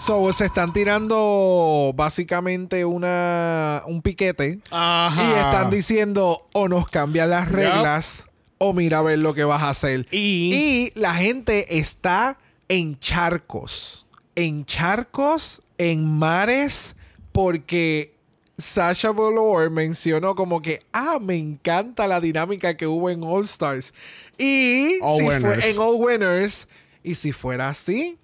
[0.00, 5.22] So, se están tirando básicamente una un piquete Ajá.
[5.22, 8.24] y están diciendo o nos cambian las reglas
[8.58, 10.06] o mira a ver lo que vas a hacer.
[10.10, 12.38] Y- Y la gente está
[12.68, 14.06] en charcos,
[14.36, 16.94] en charcos, en mares,
[17.32, 18.14] porque
[18.56, 23.92] Sasha Velour mencionó como que, ah, me encanta la dinámica que hubo en All Stars.
[24.38, 25.64] Y All si fue Winners.
[25.66, 26.68] en All Winners,
[27.04, 28.16] y si fuera así,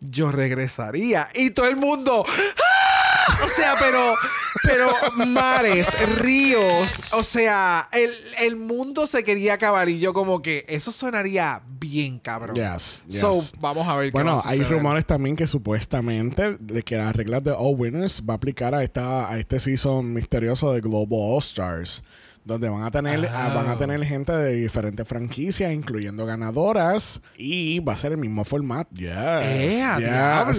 [0.00, 1.28] yo regresaría.
[1.34, 3.38] Y todo el mundo, ¡ah!
[3.44, 4.14] o sea, pero,
[4.62, 4.90] pero
[5.26, 5.88] mares,
[6.18, 11.62] ríos, o sea, el, el mundo se quería acabar y yo como que eso sonaría
[11.78, 12.56] bien cabrón.
[12.56, 13.20] Yes, yes.
[13.20, 16.96] So, vamos a ver qué Bueno, va a hay rumores también que supuestamente de que
[16.96, 20.80] las reglas de All Winners va a aplicar a esta a este season misterioso de
[20.80, 22.02] Global All Stars,
[22.48, 23.50] donde van a tener Ah.
[23.50, 28.18] ah, van a tener gente de diferentes franquicias, incluyendo ganadoras, y va a ser el
[28.18, 28.88] mismo formato.
[28.94, 30.54] Yes, ¡Eh, diablo!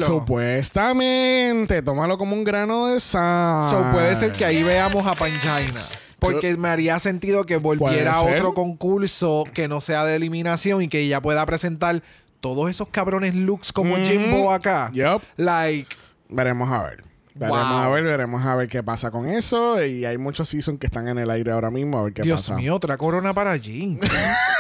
[0.74, 3.70] Supuestamente, tómalo como un grano de sal.
[3.72, 5.82] So, puede ser que ahí veamos a Pangina.
[6.20, 10.88] Porque me haría sentido que volviera a otro concurso que no sea de eliminación y
[10.90, 12.04] que ella pueda presentar
[12.40, 13.96] todos esos cabrones looks como.
[13.98, 14.92] Jimbo acá.
[14.94, 15.24] Yup.
[15.38, 15.96] Like,
[16.30, 17.09] Veremos a ver.
[17.40, 17.78] Veremos Wow.
[17.78, 19.82] a ver, veremos a ver qué pasa con eso.
[19.84, 21.98] Y hay muchos seasons que están en el aire ahora mismo.
[22.00, 22.56] A ver qué Dios pasa.
[22.56, 24.06] mío, otra corona para Jinx.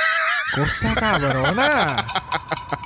[0.55, 2.05] Cosa cabrona.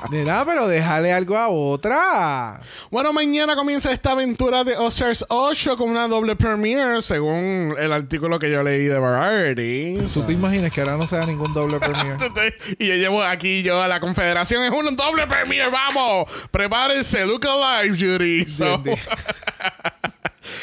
[0.09, 2.59] Mira, pero déjale algo a otra.
[2.91, 8.39] Bueno, mañana comienza esta aventura de Oscars 8 con una doble premiere, según el artículo
[8.39, 9.95] que yo leí de Variety.
[10.13, 12.17] ¿Tú te imaginas que ahora no sea ningún doble premio?
[12.79, 14.63] y yo llevo aquí yo a la confederación.
[14.63, 16.27] Es un doble premiere, vamos.
[16.51, 18.45] Prepárense, look alive, Judy.
[18.45, 18.83] So,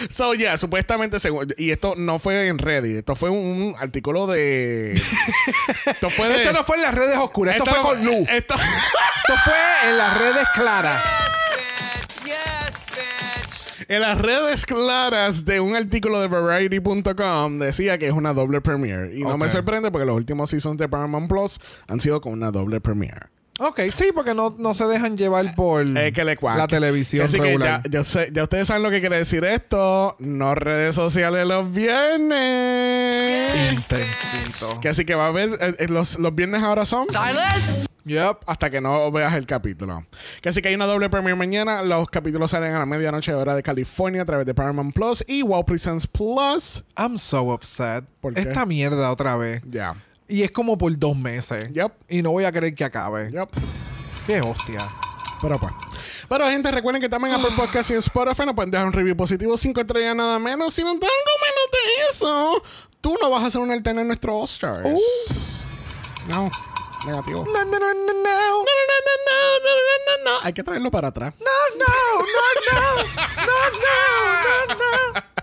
[0.09, 4.93] so, yeah, supuestamente, según, y esto no fue en Reddit, esto fue un, artículo de.
[5.87, 6.43] esto fue de.
[6.43, 8.29] Esto no fue en las redes oscuras, esto, esto fue no- con luz.
[8.31, 8.55] Esto,
[9.31, 11.05] Esto fue en las redes claras.
[13.89, 19.17] En las redes claras de un artículo de Variety.com decía que es una doble premiere.
[19.17, 21.59] Y no me sorprende porque los últimos seasons de Paramount Plus
[21.89, 23.27] han sido con una doble premiere.
[23.63, 26.57] Ok, sí, porque no, no se dejan llevar por Es que le cuac.
[26.57, 27.83] la televisión Así que regular.
[27.85, 30.17] ya, yo sé- ya ustedes saben lo que quiere decir esto.
[30.19, 31.71] No redes sociales los
[32.51, 33.73] viernes.
[33.73, 34.81] Intensito.
[34.81, 35.51] Que así que va a haber...
[35.61, 37.07] eh, eh, los, los viernes ahora son...
[38.07, 38.39] Yep.
[38.47, 40.07] hasta que no veas el capítulo.
[40.41, 41.83] Que así que hay una doble premiere mañana.
[41.83, 45.43] Los capítulos salen a la medianoche hora de California a través de Paramount Plus y
[45.43, 46.83] Wow Presents Plus.
[46.97, 48.05] I'm so upset.
[48.23, 48.41] ¿Por qué?
[48.41, 49.63] Esta mierda otra vez.
[49.69, 49.97] Ya.
[50.31, 51.73] Y es como por dos meses.
[51.73, 51.93] Yep.
[52.09, 53.31] Y no voy a querer que acabe.
[53.31, 53.49] Yep.
[54.27, 54.89] Qué hostia.
[55.43, 55.73] Pero pues.
[56.29, 58.93] Pero gente, recuerden que también en Apple Podcast y en Spotify nos pueden dejar un
[58.93, 60.73] review positivo, 5 estrellas nada menos.
[60.73, 62.63] Si no te algo menos de eso,
[63.01, 64.87] tú no vas a ser un alterno en nuestro All Stars.
[66.29, 66.51] No,
[67.07, 67.45] negativo.
[67.45, 68.13] No, No, no, no, no, no.
[68.13, 68.63] no, no, no,
[69.65, 70.39] no, no, no, no.
[70.43, 71.35] Hay que traerlo para atrás.
[71.41, 71.87] No, no,
[72.21, 72.25] no,
[72.71, 73.03] no.
[73.47, 75.40] No, no, no, no.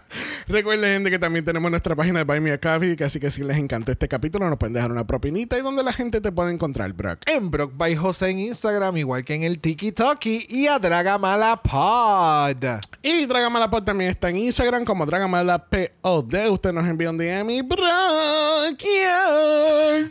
[0.50, 3.30] Recuerden, gente, que también tenemos nuestra página de Buy Me a Coffee, que así que
[3.30, 6.32] si les encantó este capítulo, nos pueden dejar una propinita y donde la gente te
[6.32, 7.20] puede encontrar, Brock.
[7.26, 11.62] En Brock by José en Instagram, igual que en el Tiki Toki y a Dragamala
[11.62, 12.66] Pod.
[13.04, 16.34] Y Dragamalapod también está en Instagram como Dragamalapod.
[16.50, 18.82] Usted nos envía un DM y Brock,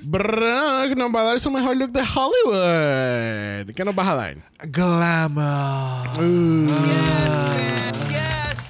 [0.02, 3.74] Brock nos va a dar su mejor look de Hollywood.
[3.74, 4.36] ¿Qué nos vas a dar?
[4.64, 6.06] Glamour.
[6.18, 7.85] Yes,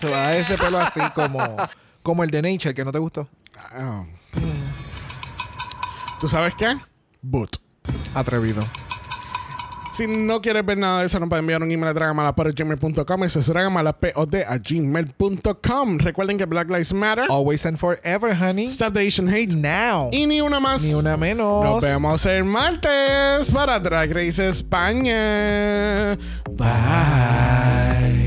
[0.05, 1.57] Va a ese pelo así como,
[2.03, 3.29] como el de Nature, que no te gustó.
[3.73, 4.05] Ah.
[6.21, 6.77] ¿Tú sabes qué?
[7.23, 7.57] Boot.
[8.15, 8.63] Atrevido.
[9.97, 13.25] Si no quieres ver nada de eso, nos pueden enviar un email a dragamalapod.gmail.com.
[13.25, 15.99] Eso es dragamalapod a gmail.com.
[15.99, 17.25] Recuerden que Black Lives Matter.
[17.31, 18.67] Always and forever, honey.
[18.67, 19.57] Stop the Asian Hate.
[19.57, 20.11] Now.
[20.13, 20.83] Y ni una más.
[20.83, 21.65] Ni una menos.
[21.65, 26.15] Nos vemos el martes para Drag Race España.
[26.51, 28.27] Bye.